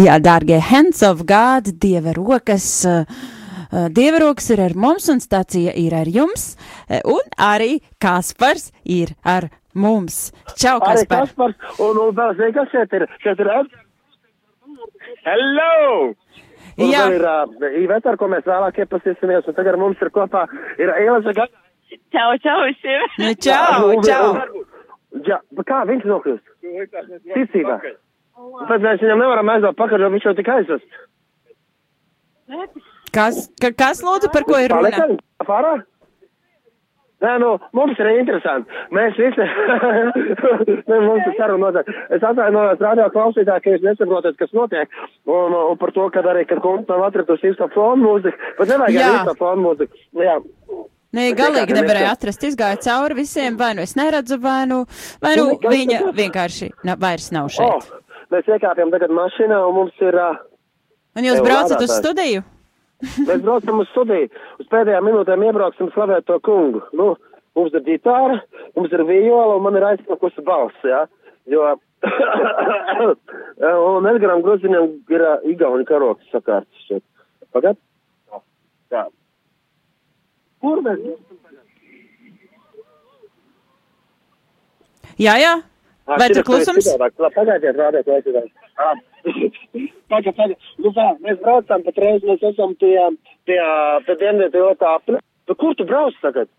Jā, 0.02 0.16
dārgie 0.18 0.58
Hands 0.66 0.98
of 1.06 1.20
God, 1.30 1.68
Dieva 1.78 2.16
rokas. 2.18 2.66
uh, 2.90 3.04
uh, 3.70 3.86
Dieva 3.94 4.22
rokas 4.24 4.48
ir 4.50 4.62
ar 4.64 4.74
mums, 4.74 5.06
un 5.14 5.22
stācija 5.22 5.76
ir 5.78 5.94
ar 5.94 6.10
jums, 6.10 6.56
uh, 6.90 7.04
un 7.06 7.22
arī 7.38 7.76
Kaspars 8.02 8.72
ir 8.82 9.14
ar 9.22 9.52
mums. 9.78 10.32
Čau, 10.56 10.80
Arī 10.80 11.04
Kaspar! 11.06 11.28
Kaspars, 11.28 11.78
un, 11.86 12.02
un 12.02 12.18
vēl 12.18 12.34
zini, 12.40 12.56
kas 12.58 12.74
šeit 12.74 12.98
ir? 12.98 13.06
Šeit 13.22 13.46
ir 13.46 13.54
Hello! 15.28 15.72
Un 16.82 16.90
Jā. 16.90 17.06
ir 17.14 17.28
uh, 17.28 17.70
Iveta, 17.84 18.16
ar 18.16 18.18
ko 18.18 18.32
mēs 18.32 18.48
vēlāk 18.50 18.82
iepazīsimies, 18.82 19.46
un 19.46 19.60
tagad 19.60 19.78
mums 19.78 20.02
ir 20.02 20.10
kopā 20.16 20.48
ir 20.82 20.98
Elza 20.98 21.36
Gata. 21.38 21.68
Čau, 22.16 22.30
čau 22.42 22.62
visiem! 22.66 23.10
Nu, 23.22 23.34
čau, 23.38 23.92
čau! 24.02 24.32
Jā, 25.28 25.44
bet 25.54 25.68
kā 25.70 25.84
viņš 25.86 26.08
nokļūst? 26.10 26.56
Ticībā. 27.36 27.84
Un 28.38 28.67
Pēc 28.70 28.82
mēs 28.86 29.02
viņam 29.04 29.20
nevaram 29.22 29.50
aizdot 29.54 29.76
pakaļ, 29.78 30.02
jo 30.06 30.10
viņš 30.15 30.26
jau 30.30 30.34
tik 30.38 30.50
aizvest. 30.50 31.00
Kas, 33.12 33.46
ka, 33.62 33.72
kas 33.76 34.02
lūdzu, 34.06 34.30
par 34.34 34.46
ko 34.48 34.60
ir 34.60 34.72
runa? 34.72 35.08
Pārā? 35.48 35.74
Nē, 37.22 37.36
nu, 37.38 37.52
mums 37.78 38.00
ir 38.02 38.08
interesanti. 38.17 38.72
Mēs 38.98 39.13
visi, 39.20 39.46
Nē, 40.89 40.98
mums 41.06 41.28
ir 41.30 41.36
saruna 41.38 41.67
notiek. 41.70 41.91
Es 42.17 42.24
atvainojos 42.26 42.82
radio 42.82 43.06
klausītāji, 43.13 43.62
ka 43.62 43.76
jūs 43.76 43.84
nesaprotat, 43.86 44.39
kas 44.39 44.56
notiek. 44.58 44.89
Un, 45.30 45.54
un 45.54 45.78
par 45.78 45.94
to, 45.94 46.08
ka 46.15 46.24
arī, 46.32 46.48
kad 46.50 46.63
kungs 46.63 46.89
nav 46.89 47.04
atradusi 47.12 47.52
īsto 47.52 47.67
fonu 47.76 48.08
mūziku, 48.08 48.34
bet 48.58 48.74
nevajag 48.74 48.98
Jā. 48.98 49.06
arī 49.12 49.20
īsto 49.20 49.36
fonu 49.44 49.67
mūziku. 49.67 50.02
Jā. 50.17 50.39
Nē, 51.13 51.28
galīgi 51.38 51.76
nevarēja 51.78 52.08
mēs- 52.10 52.17
atrast, 52.17 52.48
izgāja 52.48 52.82
cauri 52.88 53.20
visiem, 53.22 53.58
vai 53.60 53.74
nu 53.78 53.86
es 53.86 53.94
neredzu, 54.00 54.39
vai 54.41 54.63
nu, 54.65 54.86
vai 55.22 55.36
nu 55.38 55.50
Nu, 55.52 55.58
viņa 55.76 56.02
vienkārši 56.17 56.72
na, 56.88 56.96
vairs 56.98 57.30
nav 57.36 57.52
Oh, 57.52 57.54
šeit. 57.60 57.91
Mēs 58.32 58.48
iekāpjam 58.50 58.91
tagad 58.94 59.13
mašīnā 59.15 59.60
un 59.67 59.78
mums 59.78 60.02
ir. 60.04 60.15
Uh, 60.15 60.39
Un 61.20 61.28
jūs 61.28 61.41
braucat 61.44 61.76
uz 61.76 61.89
lādētājs. 61.89 62.00
studiju? 62.00 62.41
Mēs 63.28 63.41
braucam 63.44 63.80
uz 63.82 63.88
studiju. 63.91 64.30
Uz 64.62 64.67
pēdējām 64.72 65.08
minūtēm 65.10 65.41
iebrauksim 65.50 65.89
slavēt 65.96 66.28
to 66.30 66.38
kungu. 66.46 66.84
Nu, 66.96 67.15
mums 67.58 67.74
ir 67.76 67.82
ģitāra, 67.88 68.38
mums 68.78 68.94
ir 68.94 69.04
viola 69.10 69.56
un 69.58 69.65
man 69.65 69.76
ir 69.80 69.88
aizsmakusi 69.89 70.44
balss, 70.46 70.78
jā. 70.86 71.02
Jo, 71.50 71.65
un 73.98 74.08
Edgaram 74.12 74.44
Groziņam 74.46 74.86
ir 75.12 75.26
uh, 75.26 75.41
igauņu 75.50 75.88
karoks 75.89 76.30
sakārts 76.32 76.86
šeit. 76.88 77.04
Pagad? 77.52 77.80
Jā. 78.94 79.04
Kur 80.62 80.80
mēs? 80.86 81.02
Jā, 85.22 85.36
jā. 85.41 85.54
Vai 86.19 86.28
tur 86.34 86.43
klusums? 86.47 86.88
Pagaidiet, 86.97 87.78
rādēt, 87.78 88.08
klausītājs. 88.08 88.52
Pagaid, 90.12 90.34
pagaid. 90.36 90.58
Nu 90.82 90.91
tā, 90.95 91.08
mēs 91.24 91.38
braucam, 91.43 91.84
patreiz 91.86 92.26
mēs 92.28 92.43
esam 92.52 92.74
pie, 92.82 92.95
pie, 93.47 93.60
pie 94.08 94.17
dienvidu 94.24 94.65
otā 94.71 94.95
apli. 94.97 95.21
Nu, 95.47 95.58
kur 95.60 95.76
tu 95.78 95.86
brauc 95.88 96.17
tagad? 96.24 96.50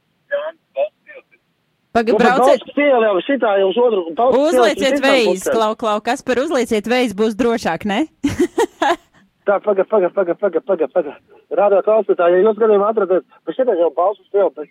Paga, 1.93 2.09
Nu, 2.09 2.17
brauciet, 2.17 2.63
iela 2.81 3.11
jau 3.11 3.19
šitā 3.27 3.51
jau 3.61 3.69
uz 3.69 3.79
otru. 3.83 4.05
Uzlieciet 4.47 5.03
pusēm. 5.03 5.53
klau, 5.53 5.73
klau, 5.77 5.99
kas 6.01 6.25
par 6.25 6.41
uzlieciet 6.41 6.89
veids 6.89 7.13
būs 7.17 7.37
drošāk, 7.37 7.85
ne? 7.85 8.07
Tā, 9.49 9.59
pagaid, 9.61 9.89
pagaid, 9.91 10.15
pagaid, 10.17 10.39
pagaid, 10.41 10.65
pagaid, 10.65 10.93
pagaid. 10.95 11.21
Rādā 11.53 11.83
klausītāji, 11.85 12.39
ja 12.39 12.47
jūs 12.47 12.61
gadījumā 12.63 12.89
atradat, 12.95 13.27
bet 13.45 13.59
šitā 13.59 13.75
jau 13.77 13.91
Bauskas 13.97 14.39
iela, 14.39 14.49
bet, 14.57 14.71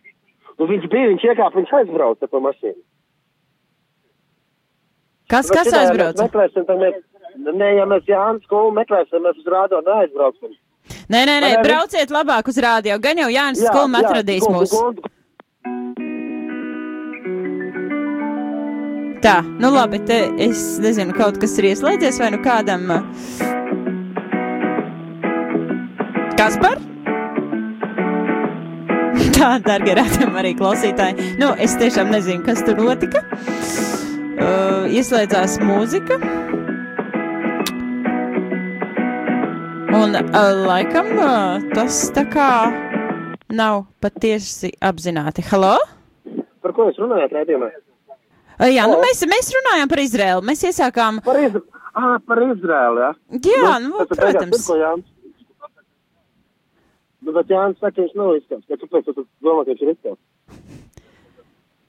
nu, 0.56 0.66
viņš 0.70 0.88
bija, 0.90 1.10
viņš 1.12 1.26
iekāpa, 1.28 1.60
viņš 1.60 1.74
aizbrauca 1.82 2.30
pa 2.32 2.42
mašīnu. 2.48 2.80
Kas, 5.32 5.48
Bet 5.48 5.58
kas? 5.58 5.72
Mēs 5.72 6.20
meklēsim, 6.20 6.66
tad 6.68 6.82
mēs, 6.82 7.00
Nē, 7.42 7.68
ja 7.78 7.86
mēs 7.88 8.04
Jānis 8.12 8.44
skolu 8.44 8.74
meklēsim, 8.76 9.24
mēs 9.24 9.38
uz 9.40 9.48
rādo 9.48 9.80
neaizbrauksim. 9.86 10.52
Nē, 11.12 11.22
nē, 11.30 11.38
nē, 11.40 11.50
ne? 11.56 11.62
brauciet 11.64 12.12
labāk 12.12 12.50
uz 12.52 12.58
rādio. 12.60 12.98
Gan 13.00 13.18
jau 13.24 13.30
Jānis 13.32 13.64
Skulma 13.64 14.02
atradīs 14.04 14.44
gu- 14.44 14.52
mūs. 14.58 14.76
gu- 14.76 14.94
gu- 15.00 15.10
Tā, 19.22 19.36
nu 19.62 19.70
labi, 19.72 20.00
te 20.06 20.18
es 20.42 20.80
nezinu, 20.82 21.14
kaut 21.14 21.38
kas 21.42 21.54
ir 21.62 21.70
ieslēdzies 21.72 22.18
vai 22.20 22.32
nu 22.34 22.40
kādam. 22.42 22.88
Kas 26.40 26.58
par? 26.58 26.80
Tā, 29.38 29.52
darbie 29.66 29.94
rādījumi 30.00 30.42
arī 30.42 30.56
klausītāji. 30.58 31.36
Nu, 31.42 31.54
es 31.58 31.78
tiešām 31.78 32.10
nezinu, 32.14 32.44
kas 32.46 32.64
tur 32.66 32.82
notika. 32.82 33.22
Uh, 34.42 34.88
ieslēdzās 34.90 35.60
mūzika. 35.62 36.16
Un 39.94 40.18
uh, 40.18 40.38
laikam 40.66 41.12
uh, 41.14 41.62
tas 41.76 42.00
tā 42.16 42.24
kā 42.34 42.48
nav 43.54 43.84
patiesi 44.02 44.72
apzināti. 44.82 45.46
Halo? 45.52 45.76
Par 46.66 46.74
ko 46.74 46.90
jūs 46.90 46.98
runājat, 47.04 47.36
rādījumā? 47.38 47.70
Uh, 47.70 48.66
jā, 48.72 48.88
nu 48.90 48.98
Halo? 48.98 49.04
mēs, 49.06 49.22
mēs 49.30 49.54
runājam 49.60 49.94
par 49.94 50.02
Izrēlu. 50.08 50.48
Mēs 50.50 50.66
iesākām. 50.72 51.22
Par, 51.28 51.38
Iz... 51.46 51.62
ah, 51.94 52.18
par 52.26 52.42
Izrēlu, 52.48 53.06
jā? 53.06 53.14
Jā, 53.46 53.78
nu, 53.86 53.94
beigās 54.02 54.18
protams. 54.26 54.68
Pirko. 54.72 54.96
Nu, 57.22 57.38
bet 57.38 57.54
Jānis 57.54 57.78
saka, 57.78 57.94
ka 57.94 58.08
viņš 58.08 58.18
nav 58.18 58.34
izskats. 58.40 58.66
Kāpēc 58.74 59.14
tu 59.14 59.30
domā, 59.46 59.62
ka 59.68 59.76
viņš 59.76 59.86
ir 59.86 59.94
izskats? 59.94 60.22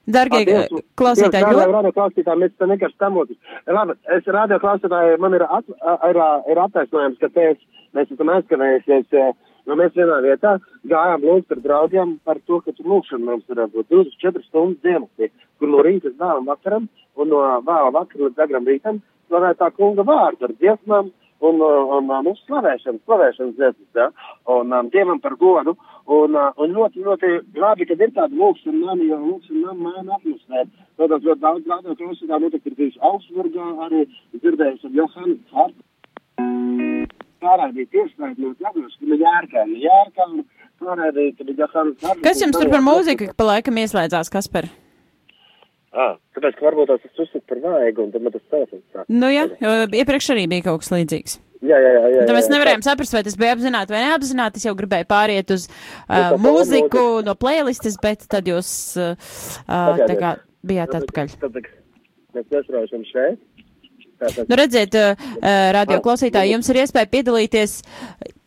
Dargie 0.03 0.43
Paldies. 0.43 0.71
uh, 0.71 0.83
klausītāji, 0.99 1.47
ļoti. 1.47 1.71
radio 1.71 1.91
klausītāji, 1.95 2.41
mēs 2.41 2.55
te 2.59 2.67
vienkārši 2.67 2.97
stamoties. 2.97 3.37
Labi, 3.77 3.95
es 4.17 4.27
radio 4.35 4.59
klausītāji, 4.59 5.19
man 5.23 5.37
ir, 5.37 5.45
at, 5.47 5.69
ir, 6.09 6.19
ir 6.51 6.61
attaisnojums, 6.65 7.21
ka 7.21 7.29
te 7.31 7.45
es, 7.53 7.61
mēs 7.95 8.11
esam 8.11 8.33
aizskavējušies, 8.33 9.07
eh, 9.15 9.31
nu 9.69 9.77
mēs 9.79 9.95
vienā 9.95 10.19
vietā 10.25 10.57
gājām 10.91 11.23
lūgt 11.23 11.55
ar 11.55 11.63
draugiem 11.63 12.17
par 12.27 12.41
to, 12.43 12.59
ka 12.65 12.75
tur 12.75 12.91
lūkšana 12.91 13.29
mums 13.29 13.47
ir 13.47 13.63
būt 13.63 13.95
24 13.95 14.43
stundas 14.49 14.83
dienas, 14.83 15.31
kur 15.59 15.71
no 15.71 15.85
rīta 15.87 16.09
līdz 16.09 16.19
vēlam 16.19 16.51
vakaram 16.51 16.89
un 17.15 17.31
no 17.31 17.41
vēla 17.63 17.95
vakara 17.95 18.27
līdz 18.27 18.43
agram 18.43 18.67
rītam 18.67 18.99
slavēt 19.29 19.61
tā 19.61 19.71
kunga 19.71 20.03
vārdu 20.03 20.49
ar 20.49 20.55
dziesmām 20.59 21.13
un, 21.43 21.59
uh, 21.59 21.97
un, 21.97 22.09
un, 22.09 22.27
un 22.31 22.37
slavēšanu, 22.45 23.01
slavēšanas 23.03 23.55
dziesmas, 23.57 23.89
ja? 23.97 24.07
un 24.55 24.71
um, 24.71 24.89
dievam 24.93 25.19
par 25.23 25.35
godu. 25.41 25.75
Un, 26.03 26.35
uh, 26.35 26.51
un 26.59 26.75
ļoti, 26.75 27.03
ļoti 27.03 27.31
labi, 27.59 27.87
ka 27.87 27.97
ir 27.99 28.13
tāda 28.15 28.31
lūkšana 28.39 28.79
nami, 28.89 29.09
jo 29.11 29.19
lūkšana 29.23 29.63
nami 29.67 29.87
maina 29.87 30.17
atmosfēru. 30.17 30.69
Protams, 30.99 31.25
ļoti 31.27 31.43
daudz 31.43 31.71
radio 31.73 31.97
klausītāju 31.99 32.45
noteikti 32.45 32.71
ir 32.71 32.77
bijuši 32.79 33.03
Augsburgā, 33.09 33.67
arī 33.87 34.05
dzirdējuši 34.37 34.93
Johanu 34.99 35.37
Hārtu. 35.55 35.81
Pārādīja 37.43 37.89
tiešraidi 37.91 38.39
no 38.39 38.53
Latvijas, 38.63 38.93
ka 38.99 39.09
ir 39.09 39.25
jārkāna, 39.25 39.81
jārkāna, 39.83 40.45
pārādīja, 40.79 41.35
ka 41.39 41.47
ir 41.49 41.59
Johans 41.59 42.07
Hārtu. 42.07 42.23
Kas 42.23 42.43
jums 42.43 42.55
tur 42.55 42.71
par 42.71 42.85
mūziku 42.87 43.33
pa 43.35 43.49
laikam 43.51 43.83
ieslēdzās, 43.83 44.31
Kasper? 44.31 44.71
Ah, 45.93 46.15
tāpēc, 46.33 46.55
ka 46.57 46.65
varbūt 46.65 46.89
tas 46.89 47.21
uzsver 47.21 47.43
par 47.45 47.59
vāju, 47.61 48.07
un 48.07 48.13
tad 48.13 48.23
man 48.25 48.33
tas 48.33 48.43
telefons 48.49 48.83
sāk. 48.89 49.05
Nu 49.13 49.29
jā, 49.29 49.43
jo 49.61 49.73
iepriekš 49.93 50.31
arī 50.33 50.47
bija 50.49 50.65
kaut 50.65 50.81
kas 50.81 50.89
līdzīgs. 50.95 51.35
Jā, 51.63 51.77
jā, 51.79 51.91
jā. 51.95 52.07
jā, 52.11 52.23
Tad 52.27 52.35
mēs 52.35 52.49
jā. 52.49 52.53
nevarējām 52.55 52.81
saprast, 52.83 53.13
vai 53.15 53.21
tas 53.23 53.37
bija 53.39 53.53
apzināti 53.55 53.93
vai 53.93 54.01
neapzināti. 54.03 54.59
Es 54.59 54.65
jau 54.67 54.73
gribēju 54.79 55.07
pāriet 55.07 55.53
uz 55.55 55.69
uh, 55.69 56.33
mūziku 56.41 57.21
no 57.23 57.37
playlistes, 57.39 57.95
bet 58.03 58.25
tad 58.31 58.49
jūs 58.49 58.71
uh, 58.99 59.13
uh, 59.69 60.01
tā 60.01 60.17
kā 60.19 60.33
bijāt 60.65 60.97
atpakaļ. 60.99 61.37
Tad, 61.45 61.61
mēs 62.35 62.49
nesraušam 62.57 63.05
šeit. 63.07 63.39
Tātad, 64.19 64.49
Nu, 64.49 64.57
redziet, 64.59 64.97
uh, 64.97 65.29
radio 65.77 66.01
klausītāji, 66.03 66.55
jums 66.57 66.73
ir 66.73 66.81
iespēja 66.83 67.11
piedalīties, 67.15 67.77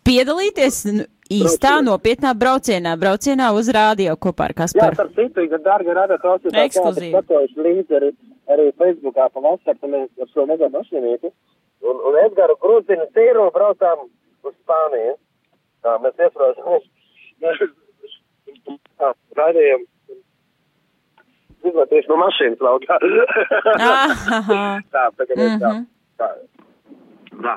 piedalīties 0.07 0.83
nu, 0.91 1.07
īstā 1.33 1.79
nopietnā 1.85 2.33
braucienā, 2.39 2.95
braucienā 3.01 3.51
uz 3.57 3.69
rādio 3.75 4.15
kopā 4.17 4.49
ar 4.49 4.55
Jā, 4.55 4.59
Kasparu. 4.63 4.97
par 4.97 5.09
citu, 5.17 5.45
ja 5.51 5.59
dārgi 5.65 5.95
rada 5.97 6.19
klausītāji, 6.23 6.71
Ekskluzīvi. 6.71 7.13
Skatojuši 7.15 7.67
līdzi 7.67 7.99
arī, 7.99 8.11
arī 8.55 8.67
Facebookā 8.81 9.29
pa 9.33 9.41
vasaru, 9.45 9.91
mēs 9.95 10.09
ar 10.23 10.33
šo 10.33 10.47
mega 10.47 10.71
mašīnīti. 10.75 11.33
Un, 11.87 11.99
un 12.09 12.19
Edgaru 12.25 12.57
Krūzinu 12.63 13.07
tīro 13.15 13.51
braucām 13.55 14.07
uz 14.47 14.55
Spāniju. 14.63 15.17
Tā, 15.85 15.99
mēs 16.03 16.17
iesprāžam. 16.19 16.81
Tā, 18.97 19.13
raidījām. 19.39 19.87
Tieši 21.67 22.11
no 22.11 22.17
mašīnas 22.21 22.63
laukā. 22.63 22.99
Aha. 23.77 24.61
tā, 24.95 25.03
tagad 25.19 25.37
mēs 25.41 25.57
tā. 25.63 25.73
Mhm. 25.73 25.87
tā. 26.21 26.29
Tā. 27.43 27.57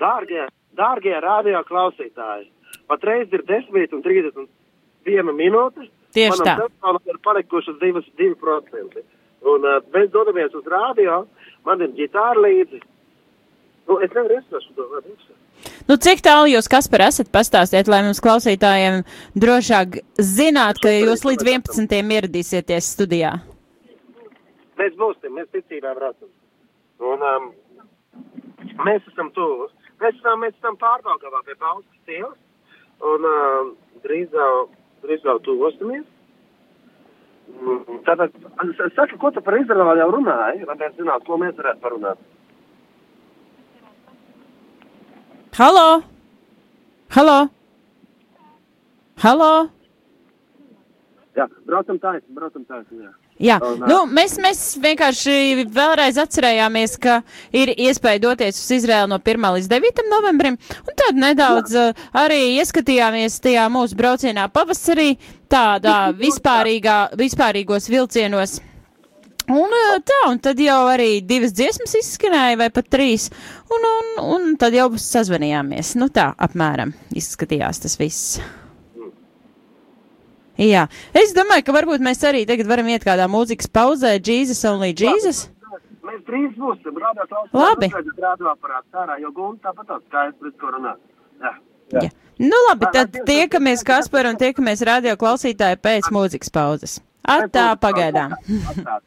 Dārgie, 0.00 0.46
dārgie 0.76 1.16
radio 1.20 1.60
klausītāji, 1.68 2.48
patreiz 2.90 3.32
ir 3.32 3.46
10 3.46 3.96
un 3.96 4.04
31 4.04 5.34
minūte. 5.38 5.88
Tieši 6.14 6.42
tā. 6.42 6.56
Telefonam 6.58 7.02
ir 7.06 7.18
palikušas 7.24 7.78
2%. 7.80 9.02
Un 9.50 9.64
uh, 9.64 9.78
mēs 9.94 10.10
dodamies 10.12 10.54
uz 10.58 10.66
rādio, 10.68 11.22
man 11.64 11.84
ir 11.84 11.94
ģitāra 11.96 12.42
līdzi. 12.44 12.80
Nu, 13.88 13.96
es 14.04 14.12
nevaru 14.14 14.36
iesaistīties 14.36 14.74
to 14.76 15.02
visu. 15.06 15.38
Nu, 15.88 15.96
cik 16.00 16.22
tālu 16.24 16.50
jūs, 16.52 16.68
Kaspar, 16.70 17.06
esat 17.08 17.30
pastāstiet, 17.32 17.88
lai 17.90 18.02
mums 18.06 18.20
klausītājiem 18.24 19.00
drošāk 19.42 20.00
zināt, 20.22 20.78
ka 20.82 20.92
jūs 20.92 21.24
līdz 21.26 21.46
11. 21.48 21.96
ieradīsieties 22.18 22.92
studijā? 22.94 23.32
Mēs 24.80 24.94
būsim, 25.00 25.34
mēs 25.36 25.50
ticībā 25.56 25.96
braucam. 25.98 26.30
Un 27.10 27.24
um, 27.26 27.50
mēs 28.86 29.04
esam 29.10 29.32
tuvu. 29.36 29.68
Mēs 30.00 30.16
esam, 30.20 30.40
mēs 30.44 30.54
esam 30.56 30.78
pārbaugavā 30.80 31.42
pie 31.48 31.56
Bauskas 31.60 32.14
ielas. 32.14 32.38
Un 33.00 33.24
um, 33.24 33.70
drīz 34.04 34.34
jau, 34.36 34.68
drīz 35.04 35.24
jau 35.24 35.38
tuvosimies. 35.44 36.04
Tātad, 38.06 38.34
es 38.70 38.92
saku, 38.94 39.16
ko 39.20 39.30
tu 39.34 39.42
par 39.44 39.56
Izraelu 39.58 39.96
jau 39.98 40.10
runāji, 40.14 40.66
lai 40.68 40.76
mēs 40.78 40.94
zinātu, 40.98 41.26
ko 41.26 41.38
mēs 41.40 41.56
varētu 41.58 41.82
parunāt. 41.82 42.20
Halo! 45.58 45.86
Halo! 47.16 47.38
Halo! 49.24 49.50
Jā, 51.36 51.48
braucam 51.66 51.98
taisni, 52.00 52.36
braucam 52.36 52.64
taisni, 52.68 53.02
jā. 53.04 53.29
Jā, 53.40 53.56
nē. 53.56 53.88
nu, 53.88 54.02
mēs, 54.12 54.34
mēs 54.42 54.58
vienkārši 54.82 55.64
vēlreiz 55.72 56.18
atcerējāmies, 56.20 56.96
ka 57.00 57.20
ir 57.56 57.72
iespēja 57.72 58.20
doties 58.26 58.58
uz 58.60 58.74
Izraēlu 58.76 59.14
no 59.14 59.16
1. 59.16 59.46
līdz 59.56 59.70
9. 59.70 60.02
novembrim, 60.12 60.58
un 60.84 60.98
tad 60.98 61.16
nedaudz 61.16 61.76
uh, 61.80 62.02
arī 62.20 62.58
ieskatījāmies 62.60 63.40
tajā 63.40 63.64
mūsu 63.72 63.96
braucienā 63.96 64.44
pavasarī, 64.52 65.14
tādā 65.48 66.10
vispārīgā, 66.20 66.98
vispārīgos 67.16 67.88
vilcienos. 67.88 68.58
Un 69.50 69.72
uh, 69.72 69.96
tā, 70.04 70.20
un 70.28 70.36
tad 70.44 70.60
jau 70.60 70.82
arī 70.92 71.22
divas 71.24 71.56
dziesmas 71.56 71.96
izskanēja, 72.04 72.60
vai 72.60 72.68
pat 72.76 72.92
trīs, 72.92 73.30
un, 73.72 73.90
un, 73.96 74.14
un 74.36 74.48
tad 74.60 74.76
jau 74.76 74.90
sazvanījāmies. 75.00 75.96
Nu 75.96 76.12
tā, 76.12 76.28
apmēram, 76.36 76.92
izskatījās 77.16 77.86
tas 77.88 77.96
viss. 77.96 78.42
Jā, 80.60 80.82
es 81.16 81.30
domāju, 81.32 81.64
ka 81.64 81.72
varbūt 81.72 82.02
mēs 82.04 82.20
arī 82.28 82.42
tagad 82.48 82.68
varam 82.68 82.90
iet 82.92 83.04
kādā 83.06 83.24
mūzikas 83.32 83.70
pauzē, 83.72 84.18
Jesus 84.20 84.60
only 84.68 84.92
Jesus. 84.92 85.46
Mēs 86.04 86.20
drīz 86.26 86.50
būsim, 86.58 86.98
rādā 87.00 87.24
klausīt. 87.30 87.54
Labi. 87.56 87.88
Rādā 88.20 88.52
ārā, 89.04 89.16
jo 89.22 89.30
gumta 89.32 89.70
tāpat 89.70 89.88
tāds 89.88 90.04
skaidrs, 90.10 90.36
pret 90.42 90.58
ko 90.60 90.74
runāt. 90.74 91.00
Jā. 91.40 91.54
Jā. 91.96 92.10
Nu 92.40 92.58
labi, 92.68 92.90
tad 92.92 93.16
tiekamies 93.28 93.86
Kaspar 93.88 94.28
un 94.28 94.36
tiekamies 94.40 94.84
radio 94.88 95.16
klausītāji 95.20 95.80
pēc 95.80 96.12
mūzikas 96.12 96.52
pauzes. 96.52 96.98
Atā 97.24 97.70
pagaidām. 97.80 98.36
Atā, 98.74 99.00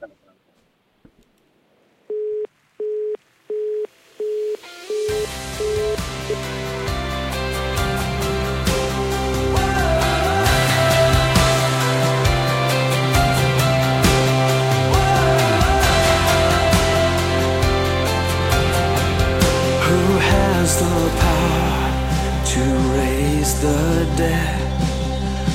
the 23.63 24.13
dead? 24.17 24.59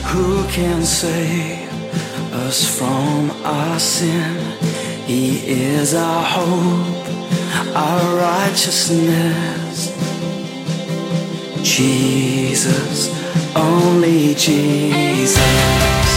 Who 0.07 0.49
can 0.49 0.83
save 0.83 1.69
us 2.47 2.59
from 2.79 3.31
our 3.45 3.79
sin? 3.79 4.37
He 5.07 5.25
is 5.47 5.93
our 5.95 6.25
hope, 6.25 6.97
our 7.77 8.17
righteousness. 8.17 9.93
Jesus, 11.63 13.11
only 13.55 14.35
Jesus. 14.35 16.08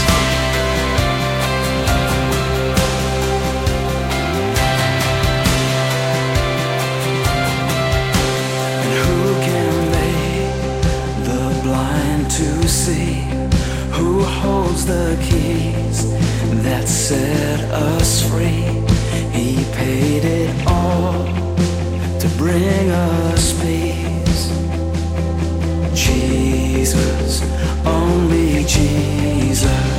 holds 14.72 14.86
the 14.86 15.18
keys 15.22 16.10
that 16.64 16.88
set 16.88 17.60
us 17.72 18.30
free. 18.30 18.64
He 19.38 19.66
paid 19.74 20.24
it 20.24 20.66
all 20.66 21.26
to 22.20 22.28
bring 22.38 22.90
us 22.90 23.52
peace. 23.62 24.44
Jesus, 25.94 27.42
only 27.86 28.64
Jesus. 28.64 29.92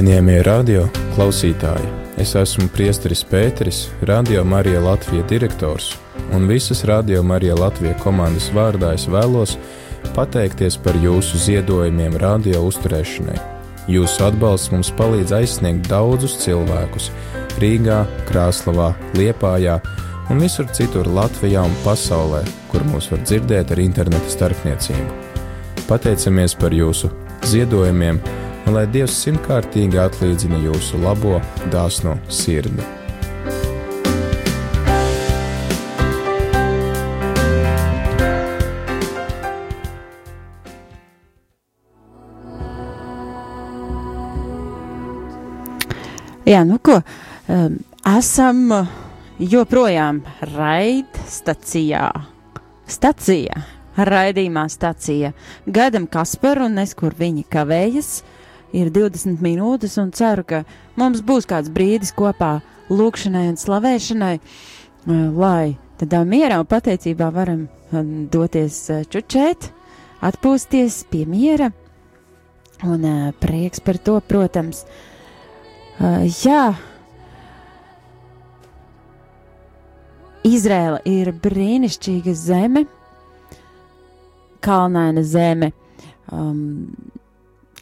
Cienījamie 0.00 0.38
radio 0.46 0.86
klausītāji, 1.12 1.88
es 2.22 2.30
esmu 2.40 2.70
Priesteris 2.72 3.20
Pēteris, 3.28 3.82
Radio 4.08 4.46
Marija 4.48 4.80
Latvijas 4.80 5.26
direktors, 5.28 5.90
un 6.32 6.46
visas 6.48 6.80
Radio 6.88 7.20
Marija 7.20 7.58
Latvijas 7.58 8.00
komandas 8.00 8.46
vārdā 8.56 8.94
es 8.96 9.04
vēlos 9.12 9.58
pateikties 10.16 10.80
par 10.80 10.96
jūsu 11.04 11.42
ziedojumiem 11.44 12.16
radio 12.24 12.64
uzturēšanai. 12.70 13.36
Jūsu 13.92 14.24
atbalsts 14.30 14.72
mums 14.72 14.94
palīdz 14.96 15.36
aizsniegt 15.42 15.92
daudzus 15.92 16.40
cilvēkus 16.46 17.12
Rīgā, 17.60 18.06
Krāslavā, 18.32 18.94
Liepājā 19.20 19.82
un 20.32 20.40
visur 20.40 20.72
citur 20.72 21.12
Latvijā 21.12 21.68
un 21.68 21.76
pasaulē, 21.84 22.46
kur 22.72 22.88
mūs 22.88 23.12
var 23.12 23.20
dzirdēt 23.28 23.76
ar 23.76 23.88
interneta 23.90 24.32
starpniecību. 24.32 25.24
Pateicamies 25.92 26.56
par 26.56 26.72
jūsu 26.72 27.12
ziedojumiem! 27.44 28.48
Un 28.66 28.76
lai 28.76 28.86
Dievs 28.90 29.16
simtkārtīgi 29.24 30.00
atlīdzina 30.00 30.60
jūsu 30.64 31.00
labo, 31.04 31.38
dāsno 31.72 32.16
sirdi. 32.28 32.84
Jā, 46.50 46.64
nu 46.66 46.80
ko, 46.82 46.96
um, 47.46 47.76
esam 48.10 48.64
uh, 48.74 48.88
joprojām 49.38 50.16
raidstacijā. 50.50 52.08
Stacija, 52.90 53.60
raidījumā 53.94 54.64
stacija. 54.72 55.30
Gaidam 55.70 56.08
Kasparu 56.10 56.66
un 56.66 56.80
es, 56.82 56.96
kur 56.98 57.14
viņi 57.14 57.44
kavējas. 57.46 58.10
Ir 58.76 58.90
20 58.94 59.42
minūtes 59.42 59.96
un 59.98 60.12
ceru, 60.14 60.44
ka 60.46 60.62
mums 61.00 61.24
būs 61.26 61.48
kāds 61.50 61.72
brīdis 61.74 62.14
kopā 62.14 62.60
lūkšanai 62.90 63.48
un 63.50 63.58
slavēšanai, 63.58 64.36
uh, 64.38 65.28
lai 65.34 65.76
tādā 66.00 66.22
mierā 66.24 66.60
un 66.62 66.68
pateicībā 66.70 67.28
varam 67.34 67.66
doties 68.30 68.86
čučēt, 69.10 69.70
atpūsties 70.22 71.04
pie 71.10 71.24
miera. 71.26 71.72
Un 72.86 73.04
prieks 73.42 73.82
par 73.84 73.98
to, 74.00 74.14
protams, 74.24 74.86
jā, 76.40 76.62
Izrēla 80.48 81.02
ir 81.04 81.28
brīnišķīga 81.36 82.32
zeme, 82.32 82.86
kalnaina 84.64 85.20
zeme. 85.20 85.74
Um, 86.32 86.88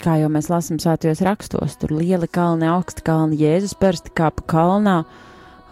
kā 0.03 0.19
jau 0.21 0.29
mēs 0.33 0.51
lasām 0.53 0.79
svētajos 0.83 1.23
rakstos, 1.27 1.77
tur 1.81 1.95
lieli 1.99 2.29
kalni, 2.31 2.69
augsti 2.71 3.05
kalni, 3.07 3.39
Jēzus 3.41 3.77
parasti 3.79 4.13
kāpa 4.17 4.45
kalnā, 4.51 4.97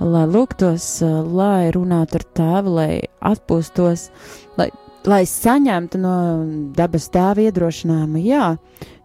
lai 0.01 0.25
lūgtos, 0.31 0.89
uh, 1.07 1.21
lai 1.25 1.71
runātu 1.75 2.21
ar 2.21 2.27
tēvu, 2.39 2.75
lai 2.77 2.91
atpūstos, 3.25 4.11
lai, 4.61 4.69
lai 5.09 5.23
saņemtu 5.31 6.03
no 6.03 6.19
dabas 6.77 7.09
tēva 7.15 7.49
iedrošinājumu. 7.49 8.23
Jā, 8.27 8.53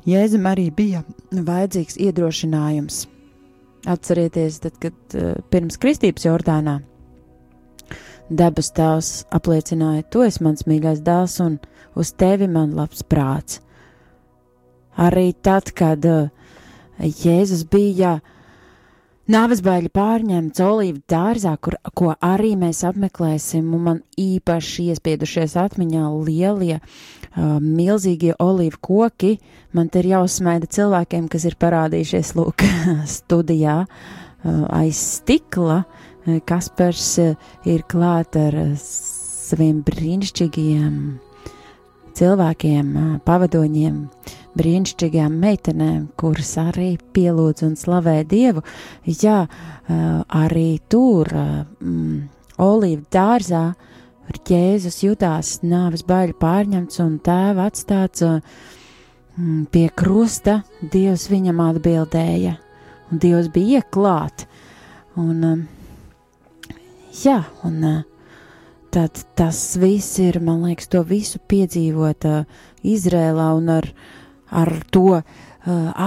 Jēzum 0.09 0.47
arī 0.49 0.69
bija 0.73 1.03
vajadzīgs 1.31 1.99
iedrošinājums. 2.01 3.03
Atcerieties, 3.89 4.61
tad, 4.61 4.77
kad 4.81 5.17
uh, 5.17 5.35
pirms 5.53 5.79
kristības 5.81 6.27
Jordānā 6.27 6.79
debes 8.31 8.71
tēvs 8.75 9.09
apliecināja, 9.35 10.05
tu 10.11 10.23
esi 10.25 10.43
mans 10.45 10.63
mīļais 10.69 11.01
dēls 11.03 11.39
un 11.43 11.57
uz 11.99 12.13
tevi 12.15 12.47
man 12.51 12.75
labs 12.77 13.03
prāts. 13.03 13.59
Arī 14.99 15.31
tad, 15.43 15.71
kad 15.77 16.03
uh, 16.05 16.29
Jēzus 16.99 17.63
bija 17.71 18.17
nāves 19.31 19.61
baili 19.63 19.89
pārņemts 19.93 20.59
olīvu 20.65 20.99
dārzā, 21.09 21.55
kur, 21.63 21.77
ko 21.95 22.11
arī 22.19 22.53
mēs 22.59 22.83
apmeklēsim, 22.87 23.69
un 23.73 23.85
man 23.85 24.01
īpaši 24.19 24.89
iespiedušies 24.91 25.55
atmiņā 25.61 26.09
lielie, 26.27 26.81
uh, 26.81 27.57
milzīgie 27.63 28.35
olīvu 28.39 28.81
koki, 28.83 29.37
man 29.71 29.89
te 29.89 30.03
ir 30.03 30.11
jāuzsmaida 30.15 30.67
cilvēkiem, 30.67 31.31
kas 31.31 31.47
ir 31.47 31.57
parādījušies 31.61 32.35
lūk 32.39 32.67
studijā 33.17 33.81
uh, 33.85 34.63
aiz 34.75 34.99
stikla. 34.99 35.83
Uh, 35.85 36.07
Kaspars 36.45 37.15
uh, 37.23 37.33
ir 37.65 37.81
klāt 37.89 38.37
ar 38.37 38.57
uh, 38.59 38.73
saviem 38.77 39.81
brīnišķīgajiem 39.87 40.97
cilvēkiem, 42.19 42.91
uh, 42.93 43.15
pavadoņiem, 43.25 43.97
brīnišķīgām 44.57 45.37
meitenēm, 45.41 46.09
kuras 46.19 46.53
arī 46.61 46.95
pielūdz 47.15 47.65
un 47.67 47.77
slavē 47.79 48.21
Dievu. 48.27 48.63
Jā, 49.05 49.45
arī 49.87 50.69
tur, 50.91 51.31
mm, 51.31 52.19
Olīva 52.61 53.07
dārzā, 53.11 53.63
Jēzus 54.31 55.01
jutās 55.03 55.57
nāves 55.63 56.05
baļu 56.07 56.37
pārņemts 56.39 57.01
un 57.03 57.17
tēva 57.23 57.65
atstāts 57.67 58.23
mm, 58.23 59.65
pie 59.73 59.89
krusta, 59.95 60.61
Dievs 60.79 61.27
viņam 61.31 61.59
atbildēja, 61.65 62.55
un 63.11 63.19
Dievs 63.19 63.49
bija 63.51 63.81
klāt. 63.91 64.45
Un, 65.19 65.65
jā, 67.23 67.41
un 67.67 67.83
tad 68.91 69.19
tas 69.35 69.59
viss 69.79 70.19
ir, 70.19 70.39
man 70.43 70.63
liekas, 70.67 70.87
to 70.91 71.03
visu 71.07 71.39
piedzīvot 71.51 72.27
uh, 72.27 72.43
Izrēlā 72.87 73.51
un 73.57 73.69
ar, 73.71 73.87
ar 74.51 74.71
to 74.91 75.21
uh, 75.21 75.23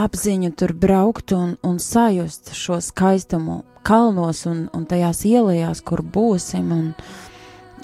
apziņu 0.05 0.53
tur 0.59 0.75
braukt 0.77 1.33
un, 1.33 1.57
un 1.65 1.79
sajust 1.81 2.55
šo 2.57 2.81
skaistumu 2.85 3.63
kalnos 3.85 4.45
un, 4.49 4.67
un 4.73 4.87
tajās 4.89 5.25
ielās, 5.29 5.83
kur 5.85 6.03
būsim. 6.03 6.73
Un, 6.73 6.87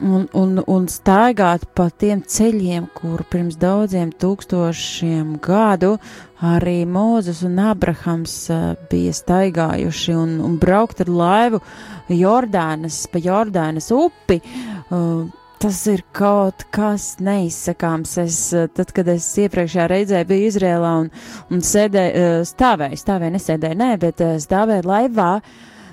un, 0.00 0.26
un, 0.32 0.60
un 0.64 0.86
staigāt 0.88 1.66
pa 1.76 1.90
tiem 1.90 2.22
ceļiem, 2.24 2.86
kur 2.96 3.24
pirms 3.32 3.58
daudziem 3.60 4.12
tūkstošiem 4.20 5.36
gadu 5.44 5.96
arī 6.40 6.86
Mūzes 6.88 7.42
un 7.44 7.58
Abrahams 7.60 8.36
uh, 8.52 8.72
bija 8.92 9.12
staigājuši 9.16 10.16
un, 10.16 10.38
un 10.44 10.56
braukt 10.60 11.04
ar 11.04 11.12
laivu 11.12 11.60
Jordānas, 12.08 13.02
pa 13.12 13.20
Jordānas 13.20 13.92
upi. 13.92 14.40
Uh, 14.88 15.28
Tas 15.60 15.82
ir 15.92 16.00
kaut 16.16 16.62
kas 16.72 17.18
neizsakāms. 17.20 18.14
Es, 18.22 18.38
tad, 18.76 18.94
kad 18.96 19.10
es 19.12 19.26
iepriekšējā 19.42 19.88
reizē 19.92 20.22
biju 20.28 20.48
Izrēlā 20.48 20.92
un, 21.02 21.10
un 21.52 21.60
sēdēju, 21.60 22.46
stāvēju, 22.48 23.00
stāvēju, 23.02 23.34
nesēdēju, 23.34 23.78
nē, 23.82 23.90
bet 24.00 24.22
stāvēju 24.40 24.88
laivā, 24.88 25.28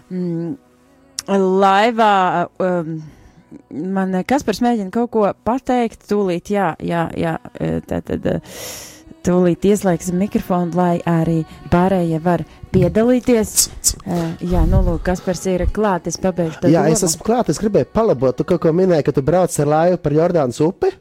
mm, 0.07 0.53
laivā, 1.65 2.13
um, 2.63 2.93
man 3.97 4.15
Kaspars 4.27 4.63
mēģina 4.63 4.93
kaut 4.95 5.11
ko 5.17 5.25
pateikt, 5.47 6.07
tūlīt, 6.07 6.53
jā, 6.55 6.71
jā, 6.79 7.09
jā, 7.19 7.35
tā 7.91 7.99
tad 8.07 8.31
tūlīt 9.27 9.65
ieslēgsim 9.67 10.17
mikrofonu, 10.23 10.73
lai 10.77 10.93
arī 11.07 11.41
pārējie 11.73 12.19
var 12.23 12.45
piedalīties. 12.73 13.53
Uh, 14.05 14.29
jā, 14.41 14.63
nu, 14.69 14.81
lūk, 14.85 15.03
Kaspars 15.07 15.43
ir 15.51 15.65
klāt, 15.75 16.07
es 16.11 16.19
pabeigšu 16.23 16.63
to 16.63 16.71
Jā, 16.71 16.85
domu. 16.87 16.95
es 16.95 17.03
esmu 17.07 17.27
klāt, 17.27 17.51
es 17.51 17.59
gribēju 17.61 17.91
palabot. 17.95 18.37
Tu 18.39 18.47
kaut 18.47 18.63
ko 18.63 18.73
minēji, 18.75 19.07
ka 19.09 19.15
tu 19.17 19.25
brauc 19.27 19.53
ar 19.63 19.71
laivu 19.73 19.99
par 20.03 20.15
Jordānas 20.15 20.61
upi? 20.63 20.93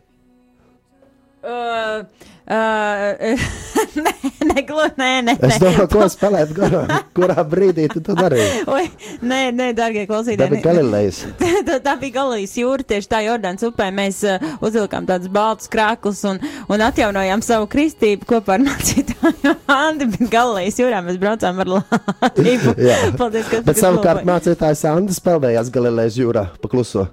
Uh, 1.47 2.03
uh, 2.47 3.37
nē, 4.07 4.13
nē, 4.47 4.63
nē, 4.97 5.11
nē, 5.27 5.35
Es 5.47 5.59
domāju, 5.63 5.87
ko 5.93 6.07
spēlēt 6.13 6.53
garām. 6.57 6.91
Kurā 7.17 7.43
brīdī 7.49 7.87
tu 7.93 8.03
to 8.05 8.15
darīji? 8.19 8.63
Oi, 8.71 8.85
nē, 9.23 9.41
nē, 9.57 9.71
darbie 9.77 10.05
Tā 10.07 10.11
klausītāji. 10.13 10.53
bija 10.55 10.65
Galilejas. 10.69 11.23
tā, 11.41 11.79
tā 11.85 11.97
bija 12.01 12.17
Galijas 12.21 12.57
jūra, 12.61 12.87
tieši 12.87 13.11
tā 13.13 13.23
Jordānas 13.27 13.67
upē. 13.67 13.89
Mēs 13.97 14.23
uh, 14.29 14.47
uzvilkām 14.65 15.09
tādus 15.09 15.33
baltus 15.33 15.71
krāklus 15.73 16.23
un, 16.29 16.41
un 16.71 16.87
atjaunojām 16.87 17.43
savu 17.45 17.69
kristību 17.73 18.29
kopā 18.31 18.57
ar 18.59 18.65
mācītāju 18.67 19.57
Andi, 19.73 20.09
bet 20.15 20.31
Galijas 20.33 20.79
jūrā 20.81 21.03
mēs 21.07 21.21
braucām 21.23 21.61
ar 21.65 21.73
laivu. 21.77 22.77
Jā. 22.79 22.99
Paldies, 23.19 23.51
ka 23.51 23.63
Bet 23.67 23.81
savukārt 23.83 24.27
mācītājs 24.29 24.87
Andris 24.91 25.23
peldējās 25.25 25.73
Galilejas 25.75 26.19
jūrā 26.21 26.49
pa 26.63 26.71
kluso. 26.73 27.09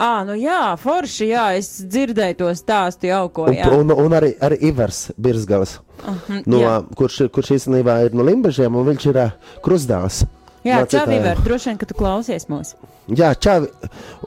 Ā, 0.00 0.24
nu 0.24 0.32
jā, 0.40 0.60
forši, 0.80 1.26
jā, 1.34 1.44
es 1.60 1.68
dzirdēju 1.84 2.36
to 2.40 2.50
stāstu 2.56 3.10
jau 3.10 3.26
ko, 3.36 3.44
Un, 3.50 3.56
jā. 3.58 3.68
un, 3.76 3.92
un 3.92 4.14
arī, 4.16 4.30
arī 4.40 4.56
Ivars 4.70 5.10
Birzgavs, 5.20 5.78
Mhm, 6.00 6.42
no, 6.48 6.60
jā. 6.62 6.74
kurš, 6.96 7.18
kurš 7.34 7.50
īstenībā 7.58 7.98
ir 8.06 8.14
no 8.16 8.24
Limbažiem, 8.24 8.72
un 8.80 8.86
viņš 8.88 9.08
ir 9.10 9.18
uh, 9.20 9.34
krustdāls. 9.60 10.22
Jā, 10.64 10.78
čau, 10.88 11.02
Ivar, 11.12 11.36
droši 11.44 11.68
vien, 11.70 11.76
ka 11.80 11.86
tu 11.88 11.94
klausies 11.96 12.46
mūs. 12.48 12.74
Jā, 13.12 13.34
čau. 13.36 13.66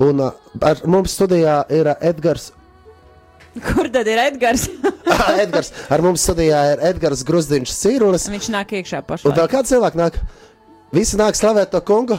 Un 0.05 0.21
uh, 0.21 0.35
ar 0.61 0.83
mums 0.89 1.13
studijā 1.17 1.59
ir 1.73 1.89
uh, 1.89 1.97
Edgars. 2.05 2.51
Kur 3.53 3.89
tad 3.93 4.07
ir 4.09 4.21
Edgars? 4.27 4.67
Ah, 5.13 5.35
Edgars. 5.43 5.67
Ar 5.93 6.01
mums 6.01 6.23
studijā 6.25 6.59
ir 6.73 6.79
Edgars 6.89 7.21
Grusdiņš 7.27 7.73
Cīrulis. 7.75 8.23
Viņš 8.33 8.47
nāk 8.53 8.71
iekšā 8.79 9.01
Un 9.03 9.05
pašā. 9.11 9.33
vēl 9.35 9.49
kāds 9.51 9.69
cilvēks 9.69 9.97
nāk? 9.99 10.15
Visi 10.95 11.19
nāk 11.19 11.37
slavēt 11.37 11.69
to 11.73 11.81
kungu. 11.85 12.17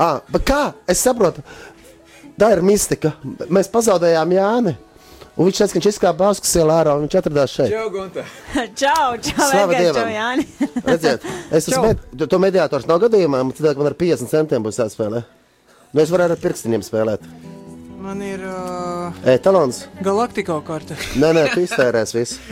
Ah, 0.00 0.20
bet 0.32 0.46
kā? 0.48 0.60
Es 0.88 1.02
saprotu, 1.04 1.42
tā 2.40 2.54
ir 2.56 2.62
mistika. 2.64 3.14
Mēs 3.52 3.68
pazaudējām 3.72 4.32
Jāni. 4.36 4.76
Un 5.40 5.46
viņš 5.46 5.60
teica, 5.60 5.72
ka 5.72 5.78
viņš 5.78 5.88
izkāpa 5.88 6.18
Bauskas 6.18 6.50
ielā 6.58 6.80
ārā 6.82 6.94
un 6.98 7.04
viņš 7.06 7.14
atradās 7.20 7.52
šeit. 7.54 7.70
Čau, 7.72 7.86
Gunta! 7.94 8.24
Čau, 8.82 9.12
čau, 9.24 9.36
Slava 9.38 9.76
Edgars, 9.76 9.84
Dievam. 9.84 10.00
čau, 10.00 10.10
Jāni. 10.12 10.46
Redziet, 10.90 11.28
es 11.48 11.68
esmu 11.70 11.84
med, 11.86 12.02
to 12.28 12.40
mediātors 12.42 12.88
nav 12.90 13.00
gadījumā, 13.06 13.40
man 13.46 13.54
tad 13.56 13.80
man 13.80 13.88
ar 13.92 13.96
50 14.02 14.32
centiem 14.32 14.66
būs 14.66 14.80
jāspēlē. 14.82 15.22
Nu, 15.94 16.02
es 16.02 16.12
arī 16.12 16.26
ar 16.26 16.42
pirkstiņiem 16.42 16.84
spēlēt. 16.84 17.24
Man 18.00 18.20
ir 18.24 18.42
uh, 18.48 19.16
E-talons. 19.28 19.84
Galaktiko 20.04 20.58
karte. 20.66 20.98
Nē, 21.20 21.32
nē, 21.36 21.46
tu 21.54 21.64
iztērēs 21.64 22.14
visu. 22.16 22.40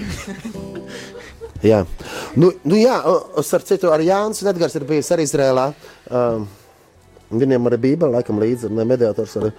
Jā, 1.65 1.83
nu, 2.39 2.53
nu 2.63 2.77
jā, 2.79 3.01
ar 3.03 3.65
citu, 3.67 3.89
ar 3.91 4.03
Jānis 4.05 4.45
un 4.45 4.53
Edgars 4.53 4.77
ir 4.79 4.85
bijis 4.87 5.09
arī 5.11 5.25
Izrēlā. 5.27 5.65
Um, 6.07 6.45
Viņiem 7.29 7.69
arī 7.69 7.77
bija 7.83 8.09
laikam, 8.09 8.39
līdzi, 8.41 8.71
mediātors 8.73 9.35
arī. 9.37 9.51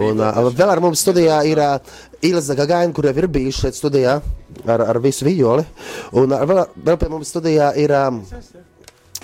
Un 0.00 0.22
uh, 0.24 0.38
vēl 0.56 0.70
ar 0.72 0.80
mums 0.80 1.02
studijā 1.04 1.42
ir 1.44 1.58
uh, 1.60 1.74
Ilza 2.24 2.56
Gagaina, 2.56 2.94
kur 2.96 3.04
jau 3.04 3.12
ir 3.12 3.26
bijuši 3.28 3.66
šeit 3.66 3.76
studijā 3.76 4.14
ar, 4.64 4.84
ar 4.86 4.98
visu 5.04 5.26
violi. 5.28 5.66
Un 6.16 6.32
uh, 6.32 6.44
vēl, 6.48 6.62
vēl 6.86 6.96
pie 7.00 7.10
mums 7.12 7.28
studijā 7.28 7.74
ir 7.76 7.92
um, 7.92 8.22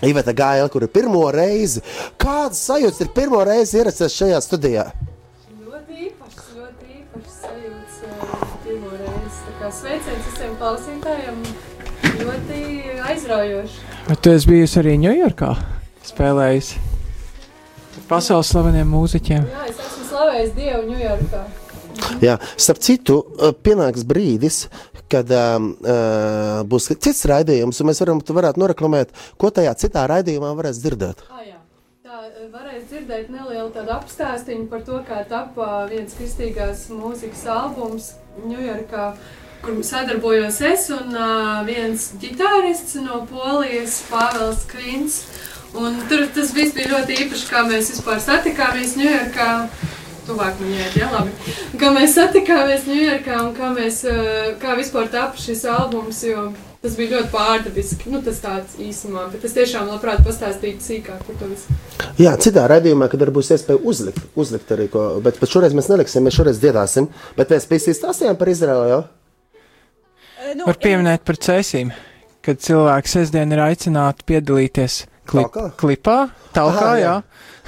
Iveta 0.04 0.34
Gaila, 0.36 0.68
kur 0.68 0.84
ir 0.84 0.92
pirmo 0.92 1.22
reizi. 1.32 1.80
Kādas 2.20 2.60
sajūtas 2.68 3.00
ir 3.06 3.12
pirmo 3.16 3.40
reizi 3.48 3.80
ierasties 3.80 4.16
šajā 4.18 4.40
studijā? 4.44 4.84
Ļoti 5.64 5.96
īpašs, 6.10 6.50
ļoti 6.58 6.98
īpašs 6.98 7.38
sajūts 7.46 8.02
uh, 8.10 8.42
pirmo 8.66 8.92
reizi. 8.98 9.54
Sveiciens 9.76 10.28
visiem 10.28 10.52
klausītājiem, 10.60 11.40
ļoti 12.20 12.60
aizraujoši. 13.08 13.80
Bet 14.10 14.20
tu 14.22 14.36
esi 14.36 14.52
bijusi 14.52 14.78
arī 14.82 14.98
Ņujorkā 15.06 15.54
spēlējusi 16.06 16.84
pasaules 18.10 18.50
slaveniem 18.52 18.90
mūziķiem. 18.90 19.46
Jā, 19.52 19.68
es 19.70 19.80
esmu 19.82 20.10
slavējis 20.10 20.52
Dievu 20.56 20.82
Ņujorkā. 20.90 21.44
Jā, 22.22 22.36
starp 22.60 22.80
citu, 22.84 23.20
uh, 23.22 23.52
pienāks 23.64 24.04
brīdis, 24.08 24.66
kad 25.10 25.30
um, 25.32 25.70
uh, 25.86 26.62
būs 26.68 26.90
cits 26.94 27.24
raidījums, 27.30 27.80
un 27.80 27.90
mēs 27.90 28.02
varam, 28.02 28.20
tu 28.20 28.36
varētu 28.36 28.62
noreklamēt, 28.62 29.14
ko 29.40 29.52
tajā 29.54 29.74
citā 29.80 30.06
raidījumā 30.10 30.52
varēs 30.58 30.82
dzirdēt. 30.82 31.22
Ah, 31.30 31.44
jā. 31.46 31.58
Tā 32.06 32.20
eh, 32.28 32.44
varēs 32.52 32.86
dzirdēt 32.90 33.32
nelielu 33.32 33.70
tādu 33.74 33.94
apstāstījumu 33.96 34.68
par 34.70 34.84
to, 34.86 35.00
kā 35.08 35.22
tapā 35.30 35.86
viens 35.90 36.14
kristīgās 36.18 36.86
mūzikas 36.92 37.46
albums 37.50 38.12
Ņujorkā, 38.46 39.10
kur 39.64 39.80
sadarbojos 39.86 40.60
es 40.68 40.90
un 40.94 41.14
uh, 41.16 41.64
viens 41.66 42.10
ģitārists 42.22 42.98
no 43.02 43.24
Polijas, 43.30 44.02
Pāvels 44.10 44.66
Krins. 44.70 45.22
Un 45.76 45.98
tur 46.08 46.24
tas 46.32 46.52
viss 46.56 46.72
bija 46.72 46.88
ļoti 46.94 47.18
īpaši, 47.26 47.48
kā 47.50 47.62
mēs 47.68 47.90
vispār 47.92 48.20
satikāmies 48.24 48.94
Ņujorkā. 48.96 49.48
Tuvāk 50.26 50.62
jāiet, 50.64 50.94
jā, 50.98 51.08
labi. 51.12 51.54
Kā 51.78 51.90
mēs 51.94 52.14
satikāmies 52.16 52.86
Ņujorkā 52.88 53.40
un 53.44 53.52
kā 53.54 53.68
mēs, 53.76 54.00
eh, 54.08 54.54
kā 54.62 54.74
vispār 54.78 55.10
tapa 55.12 55.36
šis 55.38 55.66
albums, 55.70 56.22
jo 56.24 56.48
tas 56.82 56.96
bija 56.96 57.16
ļoti 57.16 57.30
pārdabiski. 57.30 58.10
Nu, 58.10 58.22
tas 58.22 58.40
tāds 58.40 58.78
īsumā, 58.80 59.26
bet 59.32 59.44
es 59.44 59.54
tiešām 59.56 59.90
labprāt 59.90 60.22
pastāstītu 60.26 60.80
sīkāk 60.80 61.24
par 61.26 61.38
to 61.40 61.50
visu. 61.50 61.76
Jā, 62.18 62.32
citā 62.40 62.66
raidījumā, 62.72 63.10
kad 63.12 63.20
būs 63.36 63.52
iespēja 63.52 63.82
uzlikt, 63.84 64.22
uzlikt 64.34 64.72
arī 64.72 64.88
ko, 64.92 65.20
bet, 65.20 65.40
bet 65.42 65.52
šoreiz 65.52 65.76
mēs 65.76 65.90
neliksim, 65.92 66.24
mēs 66.24 66.38
šoreiz 66.38 66.60
dziedāsim. 66.62 67.10
Bet 67.36 67.52
mēs 67.52 67.68
pēc 67.68 67.90
stāstījām 68.00 68.38
par 68.40 68.48
Izraēlu 68.48 68.88
jau. 68.94 69.02
Nu, 70.54 70.64
Var 70.68 70.78
pieminēt 70.78 71.24
par 71.26 71.36
cēsīm, 71.42 71.90
kad 72.46 72.62
cilvēki 72.62 73.10
sestdien 73.10 73.52
ir 73.52 73.64
aicināti 73.66 74.26
piedalīties 74.30 75.04
klip, 75.28 75.50
Talkā? 75.52 75.70
klipā, 75.80 76.16
talkā, 76.56 76.86
Aha, 76.86 76.96
jā. 77.00 77.14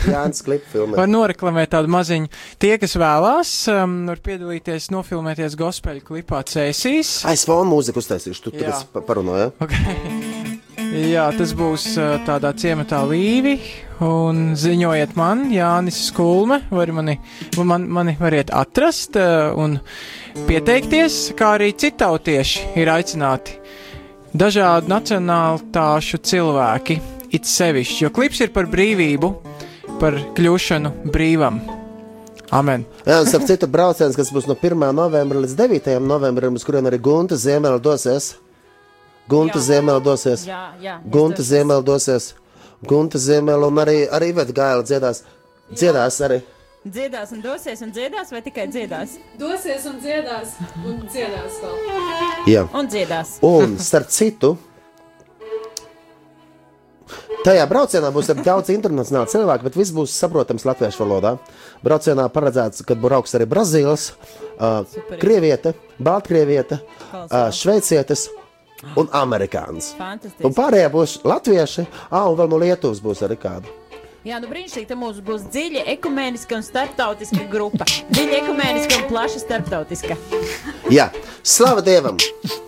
Jānis 0.06 0.44
klipa 0.46 0.70
filmē. 0.70 0.94
Var 1.00 1.10
noreklamēt 1.10 1.72
tādu 1.74 1.90
maziņu. 1.90 2.30
Tie, 2.62 2.76
kas 2.78 2.94
vēlās, 3.00 3.52
um, 3.72 3.96
var 4.10 4.20
piedalīties, 4.22 4.90
nofilmēties 4.94 5.56
gospeļu 5.58 6.04
klipā 6.06 6.44
Cēsīs. 6.46 7.18
Aiz 7.28 7.42
fona 7.48 7.66
mūziku 7.68 8.02
uztaisīšu, 8.02 8.44
tu 8.46 8.54
Jā. 8.54 8.70
tagad 8.78 9.08
parunāji. 9.08 9.50
Jā, 10.88 11.26
tas 11.36 11.50
būs 11.52 11.90
uh, 11.98 12.14
tādā 12.24 12.54
ciematā 12.56 13.02
līvi. 13.10 13.58
Un 14.06 14.54
ziņojiet 14.56 15.16
man, 15.18 15.48
Jānis 15.50 15.98
Skulme, 16.06 16.60
var 16.70 16.92
mani, 16.94 17.18
man, 17.58 17.88
mani 17.90 18.14
variet 18.20 18.52
atrast 18.54 19.18
uh, 19.18 19.50
un 19.58 19.76
pieteikties, 20.46 21.34
kā 21.38 21.56
arī 21.58 21.72
citautieši 21.76 22.78
ir 22.78 22.92
aicināti. 22.94 23.58
Dažādu 24.38 24.92
nacionālitāšu 24.92 26.22
cilvēki, 26.30 26.98
it 27.34 27.48
sevišķi, 27.48 28.04
jo 28.06 28.12
klips 28.14 28.40
ir 28.44 28.52
par 28.54 28.68
brīvību, 28.70 29.32
par 30.00 30.16
kļūšanu 30.36 31.12
brīvam. 31.12 31.60
Amen. 32.54 32.86
Jā, 33.04 33.20
starp 33.28 33.44
citu 33.48 33.68
brauciens, 33.68 34.16
kas 34.16 34.30
būs 34.32 34.46
no 34.48 34.56
1. 34.56 34.80
novembra 34.96 35.42
līdz 35.42 35.56
9. 35.58 35.96
novembrim, 36.00 36.56
uz 36.56 36.64
kurien 36.64 36.88
arī 36.88 37.00
Gunta 37.02 37.36
Ziemela 37.36 37.80
dosies. 37.82 38.36
Gunta 39.28 39.60
Ziemela 39.60 40.00
dosies. 40.00 40.46
Jā, 40.48 40.70
jā, 40.80 40.96
Gunta 41.04 41.42
došos. 41.42 41.50
Ziemela 41.50 41.84
dosies. 41.84 42.30
Gunta 42.88 43.20
Ziemela 43.20 43.68
un 43.68 43.82
arī, 43.82 44.06
arī 44.08 44.30
Iveta 44.32 44.54
Gaila 44.56 44.86
dziedās. 44.86 45.24
Dziedās 45.68 46.22
arī. 46.24 46.40
Dziedās 46.88 47.34
un 47.34 47.42
dosies 47.44 47.82
un 47.84 47.90
dziedās, 47.92 48.30
vai 48.32 48.40
tikai 48.40 48.64
dziedās? 48.72 49.18
Dosies 49.36 49.84
un 49.90 49.98
dziedās, 50.00 50.54
un 50.86 51.02
dziedās 51.04 51.58
vēl. 51.60 51.80
Jā. 52.48 52.62
Un 52.72 52.88
dziedās. 52.88 53.34
Un 53.44 53.76
starp 53.82 54.08
citu, 54.14 54.54
tajā 57.46 57.64
braucienā 57.70 58.10
būs 58.14 58.32
daudz 58.44 58.72
internacionālu 58.74 59.30
cilvēku, 59.32 59.68
bet 59.68 59.78
viss 59.78 59.94
būs 59.94 60.16
saprotams 60.16 60.66
latviešu 60.68 61.04
valodā. 61.04 61.36
Braucienā 61.84 62.28
paredzēts, 62.32 62.84
ka 62.86 62.98
brauks 62.98 63.36
arī 63.38 63.48
Brazīlijas, 63.50 64.10
uh, 64.58 64.82
Krieviete, 65.20 65.74
Baltkrieviete, 65.98 66.80
uh, 67.12 67.48
Šveicietis 67.54 68.28
un. 68.96 69.10
Fantastiski. 69.98 70.46
Un 70.46 70.54
pārējie 70.56 70.88
būs 70.94 71.18
latvieši, 71.26 71.86
ah, 72.10 72.28
un 72.30 72.38
vēl 72.38 72.50
no 72.50 72.62
Lietuvas 72.62 73.02
būs 73.02 73.24
arī 73.26 73.38
kāda. 73.40 73.78
Jā, 74.26 74.40
nu 74.42 74.50
brīnišķīgi, 74.50 74.88
ka 74.90 74.96
mums 74.98 75.20
būs 75.24 75.46
dziļa 75.54 75.84
ekumēniska 75.94 76.58
un 76.58 76.66
starptautiska 76.66 77.46
grupa. 77.52 77.86
Dziļa 78.10 78.42
ekumēniska 78.42 78.98
un 78.98 79.08
plaša 79.08 79.44
starptautiska. 79.44 80.18
Jā, 80.92 81.08
slava 81.46 81.86
Dievam! 81.86 82.18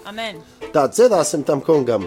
Amen. 0.09 0.41
Tā 0.71 0.87
dziedāsim 0.95 1.45
tam 1.45 1.65
kungam! 1.67 2.07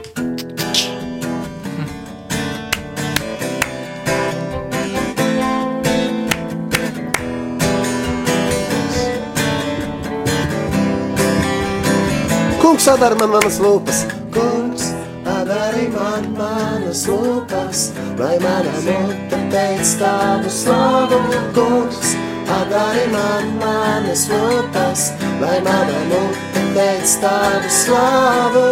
Kungs 12.84 12.99
atdara 12.99 13.15
man 13.15 13.29
manas 13.31 13.57
lūpas, 13.63 13.99
kungs 14.36 14.89
atdara 15.23 15.84
man 15.93 16.25
manas 16.36 17.05
lūpas, 17.07 17.84
lai 18.19 18.36
mana 18.43 18.73
mute 18.84 19.38
teic 19.53 19.88
tavu 20.01 20.49
slavu. 20.51 21.19
Kungs 21.55 22.09
atdara 22.57 23.05
man 23.13 23.45
manas 23.61 24.25
lūpas, 24.27 25.03
lai 25.39 25.61
mana 25.63 26.01
mute 26.09 26.63
teic 26.75 27.07
tavu 27.23 27.69
slavu. 27.71 28.65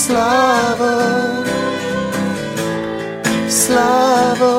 Slavu, 0.00 0.90
slavu. 3.60 4.50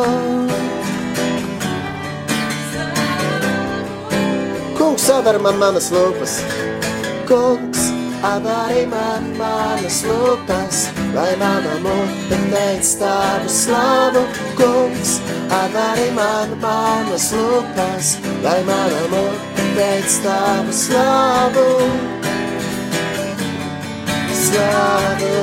Kungs 4.79 5.09
atdara 5.17 5.43
man 5.43 5.59
manas 5.59 5.91
lūpas, 5.91 6.39
kungs 7.27 7.81
atdara 8.23 8.83
man 8.87 9.23
manas 9.37 9.99
lūpas, 10.07 10.77
lai 11.15 11.33
mana 11.41 11.75
mute 11.83 12.37
teic 12.51 12.87
tavu 12.99 13.49
slavu. 13.61 14.23
Kungs 14.59 15.19
atdara 15.59 16.07
man 16.19 16.55
manas 16.63 17.31
lūpas, 17.35 18.15
lai 18.45 18.61
mana 18.69 19.01
mute 19.13 19.65
teic 19.77 20.15
tavu 20.23 20.73
slavu. 20.83 21.67
Slavu, 24.47 25.33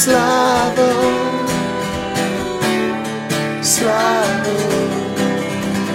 slavu, 0.00 0.88
slavu. 3.74 4.56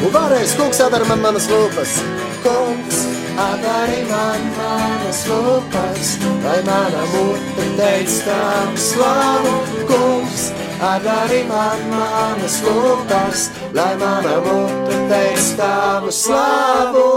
Un 0.06 0.14
vēlreiz 0.14 0.54
kungs 0.60 0.86
atdara 0.86 1.10
man 1.10 1.26
manas 1.26 1.50
lūpas. 1.50 1.98
Kungs 2.46 3.15
atdara 3.38 4.02
man 4.10 4.42
manas 4.58 5.22
lūpas, 5.30 6.12
lai 6.44 6.60
mana 6.68 7.04
mute 7.14 7.66
teic 7.80 8.12
tavu 8.26 8.78
slavu. 8.88 9.54
Kungs 9.90 10.50
atdara 10.92 11.42
man 11.50 11.86
manas 11.92 12.60
lūpas, 12.66 13.50
lai 13.74 13.94
mana 14.02 14.36
mute 14.46 15.00
teic 15.12 15.46
tavu 15.60 16.12
slavu. 16.12 17.08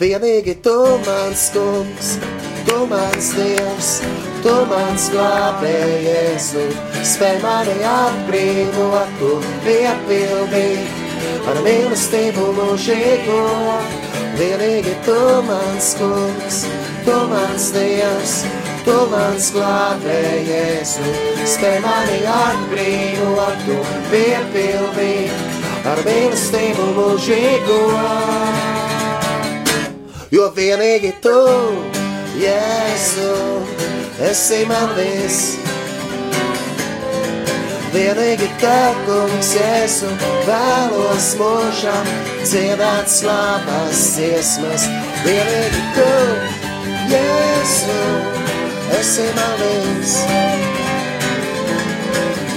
Vienīgi 0.00 0.56
tu 0.62 0.74
mans 1.06 1.44
kungs, 1.54 2.08
tu 2.66 2.80
mans 2.90 3.30
dievs, 3.38 3.92
tu 4.42 4.54
mans 4.72 5.06
glābējies, 5.14 6.50
spēj 7.14 7.40
mani 7.46 7.78
atbrīvot 7.92 9.24
un 9.30 9.48
piepildīt. 9.68 11.03
Ar 11.50 11.60
mīlestību 11.64 12.50
mūžīgo. 12.58 13.40
Vienīgi 14.34 14.94
tu 15.06 15.16
mans 15.46 15.92
kungs, 15.98 16.60
tu 17.06 17.14
mans 17.30 17.68
dievs, 17.76 18.34
tu 18.86 18.96
mans 19.12 19.50
glābējies, 19.54 20.96
spēj 21.54 21.78
mani 21.84 22.18
atbrīvot, 22.34 23.62
tu 23.68 23.78
piepildīt 24.10 25.86
ar 25.92 26.02
mīlestību 26.08 26.88
mūžīgo. 26.98 27.80
Jo 30.34 30.48
vienīgi 30.56 31.12
tu, 31.22 31.38
Jēzu, 32.40 33.34
esi 34.32 34.64
man 34.66 34.90
viss. 34.98 35.54
Vienīgi 37.94 38.48
tev, 38.58 38.96
kungs, 39.06 39.52
Jēzu, 39.54 40.08
vēlos 40.48 41.28
mūžam 41.38 42.08
dziedāt 42.42 43.06
slāpās 43.06 44.00
dziesmas. 44.16 44.88
Vienīgi 45.22 45.82
tu, 45.94 46.08
Jēzu, 47.12 48.00
esi 48.98 49.28
man 49.38 49.54
viss. 49.62 50.16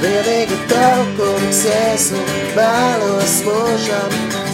Vienīgi 0.02 0.58
tev, 0.74 1.06
kungs, 1.22 1.62
Jēzu, 1.70 2.26
vēlos 2.58 3.38
mūžam 3.46 4.18
dziedāt 4.18 4.26
slāpās 4.26 4.26
dziesmas. 4.26 4.47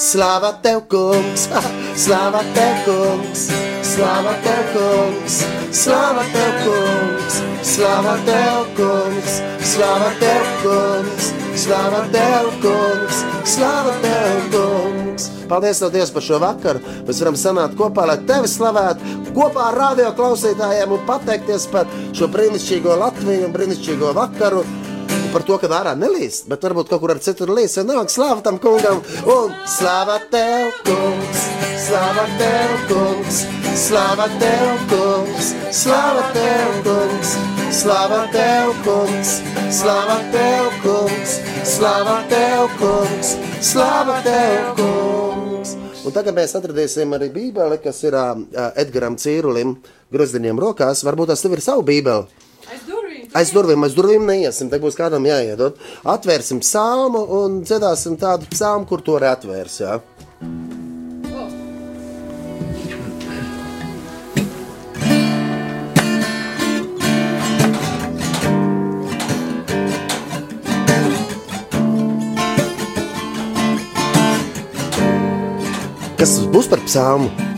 Slāva 0.00 0.50
tev, 0.62 0.80
kungs, 0.90 1.46
slāva 2.02 2.42
tev, 2.54 2.80
kungs, 2.86 3.44
slāva 3.86 4.34
tev, 4.44 4.62
kungs, 4.74 5.36
slāva 5.76 6.24
tev, 6.32 6.56
kungs, 6.64 7.36
slāva 7.70 8.16
tev, 8.26 8.66
kungs, 8.78 9.38
slāva 9.72 10.10
tev, 10.20 10.50
kungs, 10.64 11.30
slāva 11.64 12.02
tev, 12.10 12.50
kungs, 12.64 13.22
slāva 13.54 13.94
tev, 14.02 14.50
kungs. 14.54 15.30
Paldies, 15.50 15.80
tev, 15.82 15.90
Dievs, 15.94 16.12
par 16.14 16.22
šo 16.26 16.38
vakaru. 16.42 16.82
Mēs 17.06 17.22
varam 17.22 17.38
sanākt 17.38 17.78
kopā, 17.78 18.06
lai 18.10 18.18
tevi 18.26 18.50
slavētu, 18.50 19.16
kopā 19.34 19.70
ar 19.70 19.78
radio 19.84 20.12
klausītājiem 20.18 20.94
un 20.94 21.02
pateikties 21.08 21.66
par 21.72 21.90
šo 22.16 22.30
brīnišķīgo 22.34 22.98
Latviju 23.00 23.48
un 23.48 23.54
brīnišķīgo 23.54 24.14
vakaru 24.18 24.62
par 25.32 25.44
to, 25.46 25.56
ka 25.60 25.70
ārā 25.70 25.94
nelīst, 25.98 26.48
bet 26.50 26.64
varbūt 26.66 26.90
kaut 26.90 27.02
kur 27.02 27.14
ar 27.14 27.20
citur 27.22 27.52
līst. 27.54 27.78
Ja 27.78 27.84
nāk, 27.86 28.10
slāva 28.12 28.42
tam 28.44 28.58
kungam, 28.62 29.00
un 29.24 29.54
slāva 29.68 30.18
tev, 30.32 30.70
kungs, 30.86 31.44
slāva 31.86 32.26
tev, 32.40 32.74
kungs, 32.90 33.42
slāva 33.84 34.26
tev, 34.40 34.84
kungs, 34.90 35.52
slāva 35.82 36.26
tev, 36.34 36.80
kungs, 36.86 37.36
slāva 37.80 38.20
tev, 38.34 38.74
kungs, 38.86 39.36
slāva 39.80 40.18
tev, 40.34 40.74
kungs, 40.84 41.38
slāva 41.76 42.18
tev, 42.32 42.66
kungs, 42.80 43.32
slāva 43.70 44.18
tev, 44.26 44.74
kungs. 44.80 45.76
Un 46.00 46.16
tagad 46.16 46.34
mēs 46.34 46.56
atradīsim 46.56 47.12
arī 47.14 47.28
Bībeli, 47.34 47.76
kas 47.84 48.00
ir 48.08 48.16
uh, 48.16 48.38
Edgaram 48.80 49.18
Cīrulim 49.20 49.76
grozdiņiem 50.10 50.58
rokās. 50.58 51.04
Varbūt 51.06 51.34
tas 51.34 51.44
tev 51.44 51.54
ir 51.58 51.62
savu 51.64 51.84
Bībeli. 51.86 52.39
Aiz 53.30 53.52
durvīm, 53.54 53.84
aiz 53.86 53.94
durvīm 53.94 54.24
neiesim. 54.26 54.70
Te 54.72 54.80
būs 54.82 54.96
kādam 54.98 55.26
jāiedod. 55.28 55.76
Atvērsim 56.02 56.58
psalmu 56.64 57.22
un 57.38 57.60
dziedāsim 57.62 58.18
tādu 58.18 58.48
psalmu, 58.50 58.88
kur 58.90 59.04
to 59.06 59.20
arī 59.20 59.30
atvērs. 59.30 59.78
Jā. 59.84 60.00
Kas 76.20 76.34
būs 76.52 76.66
par 76.68 76.82
psalmu? 76.84 77.49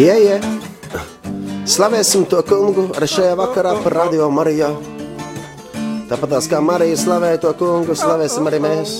Jā, 0.00 0.14
jā. 0.16 0.36
Slavēsim 1.68 2.22
to 2.30 2.38
kungu 2.48 2.86
arī 2.96 3.04
šajā 3.10 3.34
vakarā 3.36 3.74
par 3.84 3.96
radio 3.98 4.30
Marijā. 4.32 4.70
Tāpat 6.08 6.48
kā 6.48 6.60
Marija 6.64 6.96
slavēja 6.96 7.42
to 7.42 7.50
kungu, 7.60 7.92
slavēsim 7.92 8.48
arī 8.48 8.62
mēs. 8.64 8.94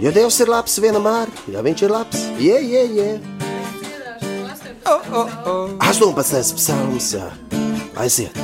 Jo 0.00 0.14
Dievs 0.16 0.40
ir 0.40 0.48
labs 0.54 0.78
vienmēr, 0.80 1.28
ja 1.52 1.60
viņš 1.66 1.84
ir 1.84 1.92
labs, 1.92 2.24
jā, 2.40 2.56
jā, 2.64 2.86
jā. 2.88 3.10
18. 5.84 6.56
psalms, 6.56 7.12
jā. 7.20 7.28
Aiziet! 8.00 8.43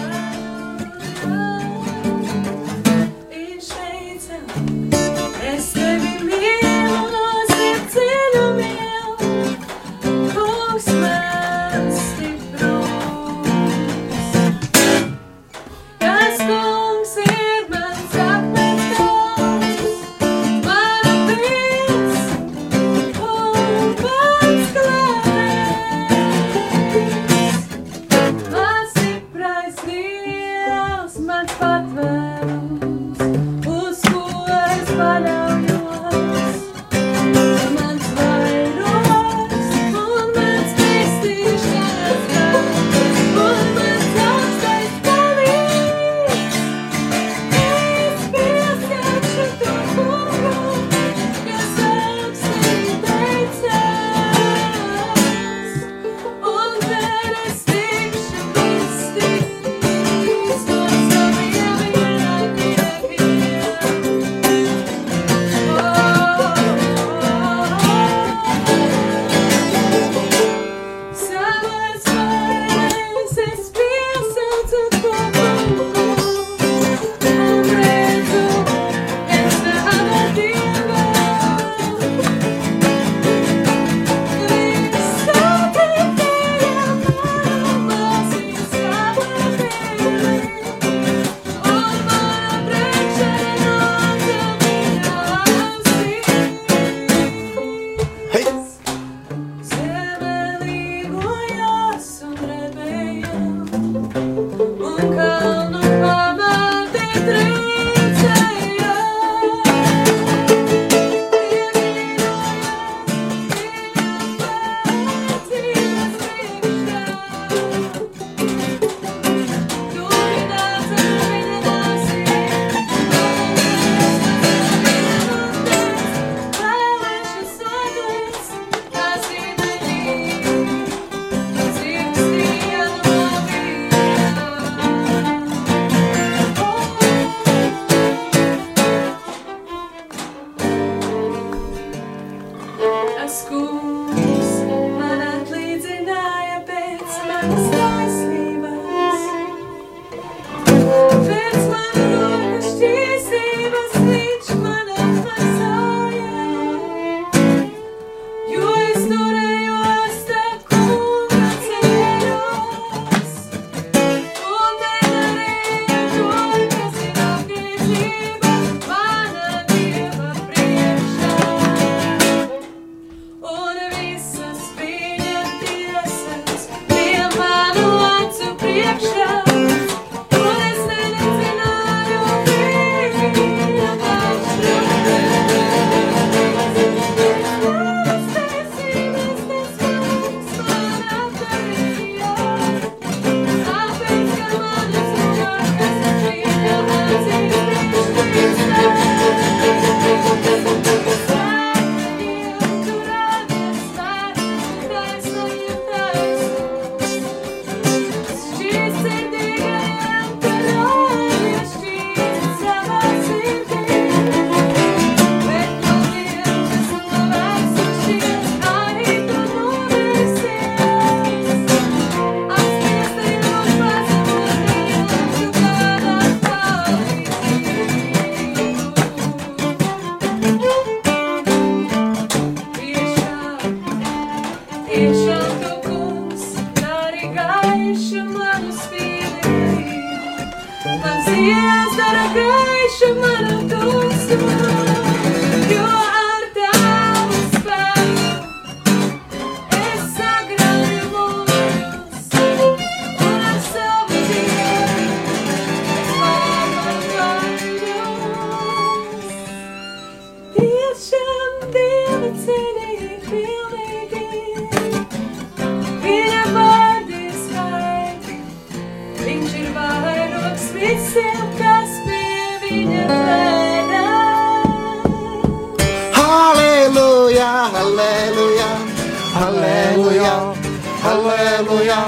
Halleluja, 279.40 280.54
halleluja, 281.02 282.00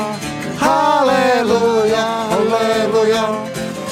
halleluja, 0.61 2.05
halleluja, 2.29 3.25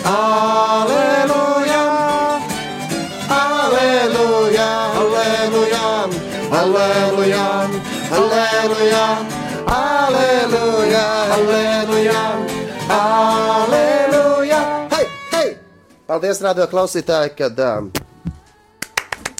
halleluja, 0.05 1.83
halleluja, 3.29 4.69
halleluja, 4.93 5.87
halleluja, 6.51 7.47
halleluja, 8.11 9.07
halleluja, 9.67 11.07
halleluja, 11.31 12.23
halleluja. 12.89 14.61
Hei, 14.93 15.07
hei! 15.33 15.57
Paldies, 16.07 16.43
radio 16.45 16.69
klausītāji, 16.69 17.33
kad 17.41 17.65
um, 17.71 17.89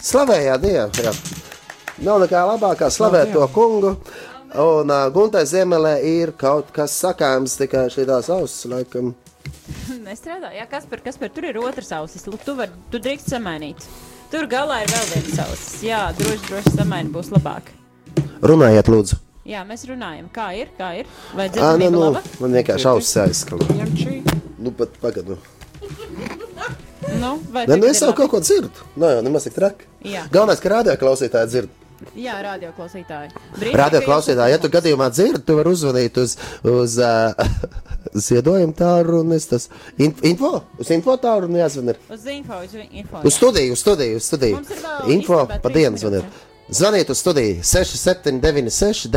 slavējāt 0.01 0.65
Dievu. 0.65 1.50
Nav 2.01 2.17
nekā 2.23 2.39
labākā 2.49 2.87
slavēt 2.89 3.29
to 3.35 3.45
kungu. 3.53 3.95
Un 4.61 4.89
uh, 4.91 5.03
Guntai 5.13 5.43
Ziemelē 5.47 5.99
ir 6.03 6.31
kaut 6.39 6.71
kas 6.75 6.95
sakāms 6.97 7.53
tikai 7.59 7.85
šīs 7.93 8.29
ausis, 8.33 8.65
laikam. 8.67 9.13
Nestrādā. 10.07 10.49
Jā, 10.55 10.65
kas 10.69 10.87
par, 10.89 11.03
kas 11.05 11.19
par 11.21 11.29
tur 11.31 11.45
ir 11.47 11.59
otrs 11.61 11.91
ausis? 11.95 12.25
Lūk, 12.27 12.41
tu, 12.47 12.55
var, 12.57 12.73
tu 12.91 12.99
drīkst 12.99 13.29
samainīt. 13.31 13.85
Tur 14.33 14.47
galā 14.49 14.81
ir 14.81 14.89
vēl 14.91 15.07
viens 15.13 15.39
ausis. 15.45 15.77
Jā, 15.85 16.01
droši, 16.17 16.41
droši 16.49 16.73
samaini 16.73 17.13
būs 17.13 17.29
labāk. 17.35 17.69
Runājiet, 18.41 18.89
lūdzu. 18.91 19.19
Jā, 19.47 19.61
mēs 19.67 19.85
runājam. 19.89 20.27
Kā 20.33 20.51
ir? 20.57 20.71
Kā 20.77 20.91
ir? 20.99 21.09
Vai 21.37 21.47
Ā, 21.47 21.53
dzirdamība 21.53 21.91
nu, 21.93 21.99
nu, 21.99 22.05
laba? 22.07 22.21
man 22.41 22.57
vienkārši 22.57 22.89
ausis 22.91 23.17
aizskrēja. 23.23 24.37
Nu, 24.61 24.73
pat 24.77 24.97
pagaidu. 25.01 25.37
Nu, 27.21 27.35
vai 27.53 27.67
Nē, 27.69 27.77
nu, 27.77 27.89
es 27.89 28.01
jau 28.01 28.11
kaut 28.17 28.31
ko 28.33 28.41
dzirdu. 28.41 28.89
Nē, 29.01 29.17
jau 29.17 29.23
nemaz 29.25 29.45
tik 29.45 29.55
traki. 29.57 29.87
Galvenais, 30.33 30.61
ka 30.63 30.73
radio 30.73 30.97
klausītāji 31.01 31.49
dzird. 31.53 31.77
Jā, 32.17 32.35
radio 32.43 32.71
klausītāji. 32.77 33.31
Radio 33.77 34.01
klausītāji, 34.03 34.55
ja 34.55 34.59
tu 34.61 34.71
gadījumā 34.73 35.09
dzirdi, 35.13 35.43
tu 35.47 35.57
vari 35.59 35.71
uzvanīt 35.71 36.17
uz, 36.21 36.35
uz 36.67 36.97
uh, 37.05 37.57
ziedojumu 38.13 38.75
tālu 38.77 39.21
un 39.21 39.35
es 39.37 39.47
tas 39.51 39.67
in, 39.97 40.13
info, 40.27 40.53
uz 40.81 40.91
info 40.93 41.15
tālu 41.21 41.49
un 41.49 41.59
jāzvan 41.61 41.93
ir. 41.93 41.99
Uz 42.11 42.25
info, 42.33 42.61
uz 42.65 42.77
info. 42.89 43.21
Uz 43.23 43.37
studiju, 43.37 43.77
uz 43.77 43.83
studiju, 43.85 44.21
uz 44.21 44.31
studiju. 44.31 44.63
Info 45.13 45.43
pa 45.51 45.73
dienu 45.73 46.01
zvaniet. 46.01 46.41
Zvaniet 46.71 47.09
uz 47.09 47.17
studiju 47.17 47.63
6796, 47.63 49.07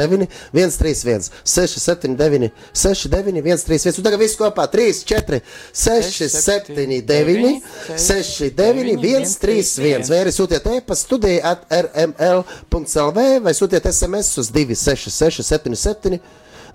131, 0.52 1.30
679, 1.44 2.50
69, 2.74 3.58
131. 3.58 3.98
Un 3.98 4.04
tagad 4.04 4.20
viss 4.20 4.38
kopā 4.38 4.66
3, 4.70 5.04
4, 5.06 5.40
6, 5.72 6.28
7, 6.28 7.02
9, 7.06 7.60
6, 7.96 8.50
9, 8.50 8.98
1, 8.98 9.26
3, 9.40 9.62
1. 9.78 10.08
Vai 10.10 10.18
arī 10.24 10.32
sūtiet 10.34 10.66
e-pastu 10.66 11.04
studiju 11.06 11.40
at 11.46 11.62
rml.lv 11.70 13.26
vai 13.44 13.54
sūtiet 13.54 13.86
SMS 13.92 14.34
uz 14.42 14.50
2, 14.50 14.74
6, 14.74 15.10
6, 15.14 15.46
7, 15.46 15.78
7. 15.78 16.18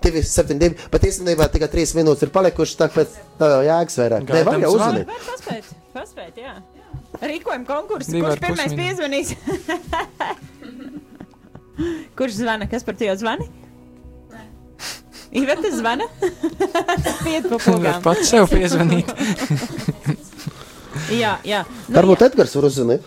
272, 0.00 0.88
bet 0.88 1.02
īstenībā 1.04 1.44
tikai 1.52 1.68
3 1.68 1.92
minūtes 1.98 2.24
ir 2.24 2.30
palikušas, 2.32 2.78
tāpēc 2.80 3.18
tā 3.36 3.50
jau 3.52 3.58
jēgas 3.66 3.98
vairāk. 4.00 4.30
Nē, 4.32 4.44
var 4.48 4.62
jau. 4.64 4.70
Var 4.80 5.02
paspēt, 5.26 5.68
paspēt, 5.92 6.40
jā. 6.40 6.54
Rīkojam 7.20 7.68
konkursu, 7.68 8.16
kurš 8.16 8.40
pirmais 8.40 8.72
piezvanīs? 8.80 9.34
kurš 12.18 12.40
zvana? 12.42 12.68
Kas 12.70 12.86
par 12.86 12.96
to 13.00 13.08
zvani? 13.20 13.46
Iveta 15.30 15.70
zvana? 15.70 16.08
Piet 17.24 17.46
pa 17.46 17.58
pogām. 17.62 18.00
pats 18.02 18.32
sev 18.32 18.48
piezvanīt. 18.50 19.12
jā, 21.22 21.36
jā. 21.46 21.60
Nu, 21.86 21.94
Varbūt 22.00 22.24
Edgars 22.26 22.56
var 22.58 22.66
uzvanīt. 22.66 23.06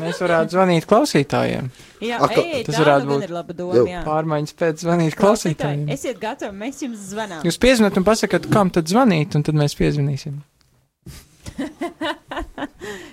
Mēs 0.00 0.20
varētu 0.20 0.56
zvanīt 0.56 0.86
klausītājiem. 0.88 1.66
Jā, 2.04 2.18
Ak, 2.24 2.32
ej, 2.40 2.62
tas 2.66 2.76
tā 2.76 2.82
varētu 2.82 3.04
nu 3.04 3.10
gan 3.10 3.20
būt 3.20 3.24
ir 3.26 3.32
laba 3.32 3.56
doma, 3.56 3.82
jā. 3.88 4.00
Pārmaiņas 4.04 4.54
pēc 4.60 4.84
zvanīt 4.84 5.16
Klausītāji, 5.16 5.56
klausītājiem. 5.60 5.92
esiet 5.92 6.20
gatavi, 6.20 6.56
mēs 6.60 6.80
jums 6.84 7.04
zvanām. 7.12 7.44
Jūs 7.48 7.58
piezvanāt 7.60 8.00
un 8.00 8.04
pasakāt, 8.08 8.48
kam 8.52 8.72
tad 8.72 8.88
zvanīt, 8.92 9.36
un 9.38 9.44
tad 9.44 9.56
mēs 9.60 9.76
piezvanīsim. 9.80 10.40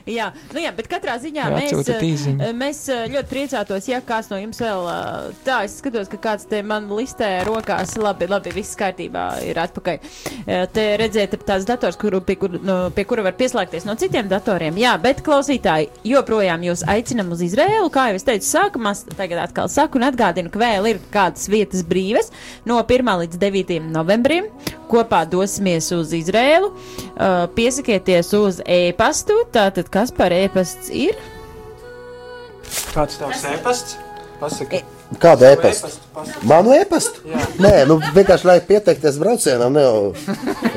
Jā, 0.17 0.31
nu 0.53 0.61
jā, 0.63 0.71
bet 0.75 0.87
katrā 0.91 1.15
ziņā 1.21 1.47
Vai 1.51 1.61
mēs, 1.61 1.89
īsiņu? 2.01 2.41
eh, 2.41 2.53
mēs 2.57 2.79
eh, 2.89 3.03
ļoti 3.13 3.29
priecātos, 3.29 3.87
ja 3.89 3.99
kāds 4.05 4.31
no 4.31 4.39
jums 4.41 4.59
vēl 4.61 4.87
eh, 4.91 5.35
tā, 5.45 5.59
es 5.67 5.77
skatos, 5.81 6.09
ka 6.11 6.17
kāds 6.21 6.47
te 6.49 6.61
man 6.65 6.87
listē 6.91 7.29
rokās, 7.47 7.93
labi, 8.01 8.27
labi, 8.31 8.53
viss 8.55 8.77
kārtībā 8.79 9.25
ir 9.45 9.59
atpakaļ. 9.61 9.99
Eh, 10.45 10.65
Te 10.71 10.85
redzēt 10.99 11.35
tās 11.45 11.65
dators, 11.67 11.97
kuru, 11.99 12.21
pie, 12.25 12.35
kur, 12.39 12.53
no, 12.63 12.77
pie 12.95 13.05
kura 13.09 13.25
var 13.25 13.35
pieslēgties 13.39 13.85
no 13.87 13.95
citiem 13.99 14.29
datoriem. 14.31 14.77
Jā, 14.79 14.95
bet 15.01 15.21
klausītāji, 15.25 15.89
joprojām 16.07 16.63
jūs 16.65 16.85
aicinam 16.89 17.31
uz 17.35 17.41
Izrēlu, 17.45 17.89
kā 17.93 18.09
jau 18.11 18.19
es 18.19 18.25
teicu 18.27 18.47
sākumā, 18.47 18.93
tagad 19.17 19.43
atkal 19.45 19.69
saku 19.71 19.99
un 19.99 20.07
atgādinu, 20.09 20.51
ka 20.53 20.61
vēl 20.61 20.89
ir 20.93 21.01
kādas 21.13 21.49
vietas 21.51 21.83
brīvas 21.87 22.31
no 22.69 22.79
1. 22.81 23.13
līdz 23.25 23.41
9. 23.41 23.79
novembrim. 23.91 24.49
Kopā 24.91 25.21
dosimies 25.29 25.85
uz 25.95 26.09
Izrēlu, 26.11 26.67
uh, 26.73 27.45
piesakieties 27.55 28.33
uz 28.35 28.57
e-pastu, 28.67 29.37
tātad 29.55 29.87
kas 29.93 30.13
par 30.15 30.33
e-pasts 30.35 30.89
ir? 30.93 31.19
Kāds 32.95 33.19
tavs 33.19 33.45
e-pasts? 33.51 33.99
Pasaki. 34.41 34.81
Kādu 35.21 35.43
Savu 35.43 35.51
e-pastu? 35.51 35.89
Manu 36.47 36.71
e-pastu? 36.73 37.19
Nē, 37.61 37.71
nu 37.85 37.97
vienkārši 38.15 38.47
lai 38.47 38.55
pieteikties 38.65 39.17
braucienam, 39.21 39.73
ne 39.75 39.83
jau 39.83 40.13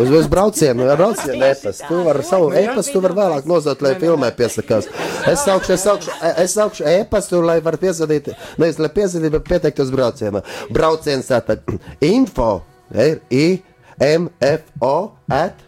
uz, 0.03 0.11
uz 0.19 0.27
braucienu, 0.31 0.89
ar 0.91 0.99
braucienu 0.99 1.39
e-pastu. 1.47 1.87
Tu 1.89 2.01
vari 2.05 2.25
savu 2.27 2.51
e-pastu, 2.59 2.97
tu 2.97 3.03
vari 3.05 3.17
vēlāk 3.17 3.47
nozot, 3.49 3.85
lai 3.85 3.95
filmē 4.01 4.33
piesakās. 4.37 4.91
Es 5.31 5.47
saukšu, 5.47 5.77
es 5.77 5.87
saukšu, 5.87 6.17
es 6.43 6.57
saukšu 6.59 6.89
e-pastu, 6.97 7.45
lai 7.47 7.61
var 7.65 7.79
piezvanīt, 7.81 8.33
nevis 8.59 8.83
lai 8.83 8.91
piezvanīt, 8.97 9.37
bet 9.37 9.47
pieteikt 9.53 9.85
uz 9.87 9.95
braucienu. 9.95 10.43
Brauciens 10.75 11.31
tātad 11.31 11.63
info, 12.15 12.51
ir 12.91 13.23
i, 13.31 13.47
m, 14.03 14.29
f, 14.43 14.67
o, 14.83 14.97
at, 15.31 15.63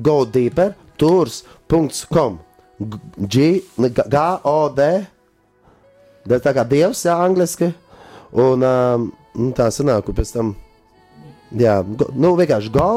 go 0.00 0.22
deeper, 0.24 0.74
tours.com. 0.96 2.45
G, 2.78 3.62
G, 3.78 4.22
O, 4.44 4.56
D, 4.76 4.88
tā 6.28 6.52
kā 6.56 6.64
dievs, 6.68 7.04
jā, 7.06 7.16
angliski. 7.24 7.70
Un 8.36 8.64
um, 8.66 9.08
nu, 9.36 9.50
tā 9.56 9.68
sanāk, 9.72 10.10
pēc 10.12 10.32
tam, 10.34 10.54
jā, 11.56 11.78
go, 11.86 12.10
nu 12.12 12.34
vienkārši 12.36 12.72
go 12.74 12.88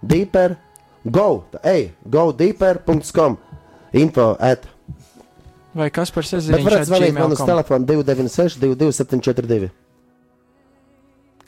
deeper, 0.00 0.56
go, 1.04 1.44
ej, 1.66 1.90
go 2.08 2.30
deeper.com, 2.32 3.36
info 3.92 4.32
at. 4.40 4.68
Vai 5.76 5.90
kas 5.94 6.10
par 6.10 6.24
Bet 6.24 6.32
sezoniņu? 6.32 6.66
varat 6.66 6.88
zvanīt 6.88 7.14
man 7.14 7.36
uz 7.36 7.44
telefonu 7.46 7.86
296 7.86 8.58
22742. 8.62 9.70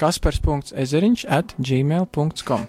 Kaspars.ezeriņš 0.02 1.24
at 1.30 1.54
gmail.com. 1.58 2.66